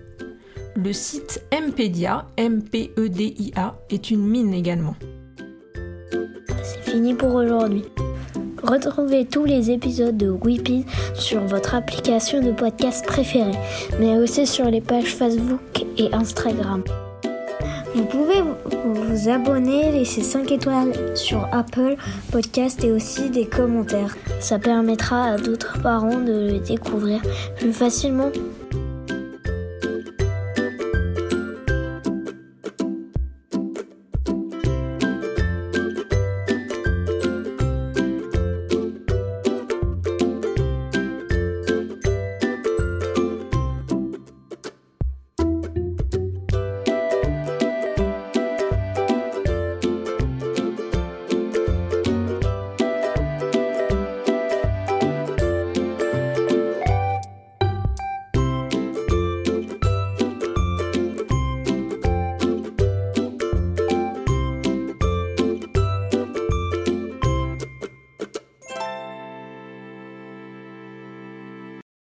Le 0.77 0.93
site 0.93 1.43
Mpedia, 1.53 2.27
M-P-E-D-I-A, 2.37 3.79
est 3.91 4.11
une 4.11 4.27
mine 4.27 4.55
également. 4.55 4.97
C'est 6.63 6.91
fini 6.91 7.15
pour 7.15 7.35
aujourd'hui. 7.35 7.85
Retrouvez 8.63 9.25
tous 9.25 9.45
les 9.45 9.71
épisodes 9.71 10.17
de 10.17 10.29
Weepies 10.31 10.85
sur 11.15 11.41
votre 11.41 11.75
application 11.75 12.41
de 12.41 12.53
podcast 12.53 13.05
préférée, 13.07 13.59
mais 13.99 14.17
aussi 14.17 14.47
sur 14.47 14.67
les 14.67 14.81
pages 14.81 15.15
Facebook 15.15 15.85
et 15.97 16.13
Instagram. 16.13 16.83
Vous 17.95 18.05
pouvez 18.05 18.43
vous 18.85 19.29
abonner, 19.29 19.91
laisser 19.91 20.23
5 20.23 20.53
étoiles 20.53 21.17
sur 21.17 21.49
Apple 21.53 21.97
Podcast 22.31 22.85
et 22.85 22.93
aussi 22.93 23.31
des 23.31 23.47
commentaires. 23.47 24.17
Ça 24.39 24.59
permettra 24.59 25.25
à 25.25 25.37
d'autres 25.37 25.81
parents 25.83 26.21
de 26.21 26.53
le 26.53 26.59
découvrir 26.59 27.21
plus 27.57 27.73
facilement. 27.73 28.31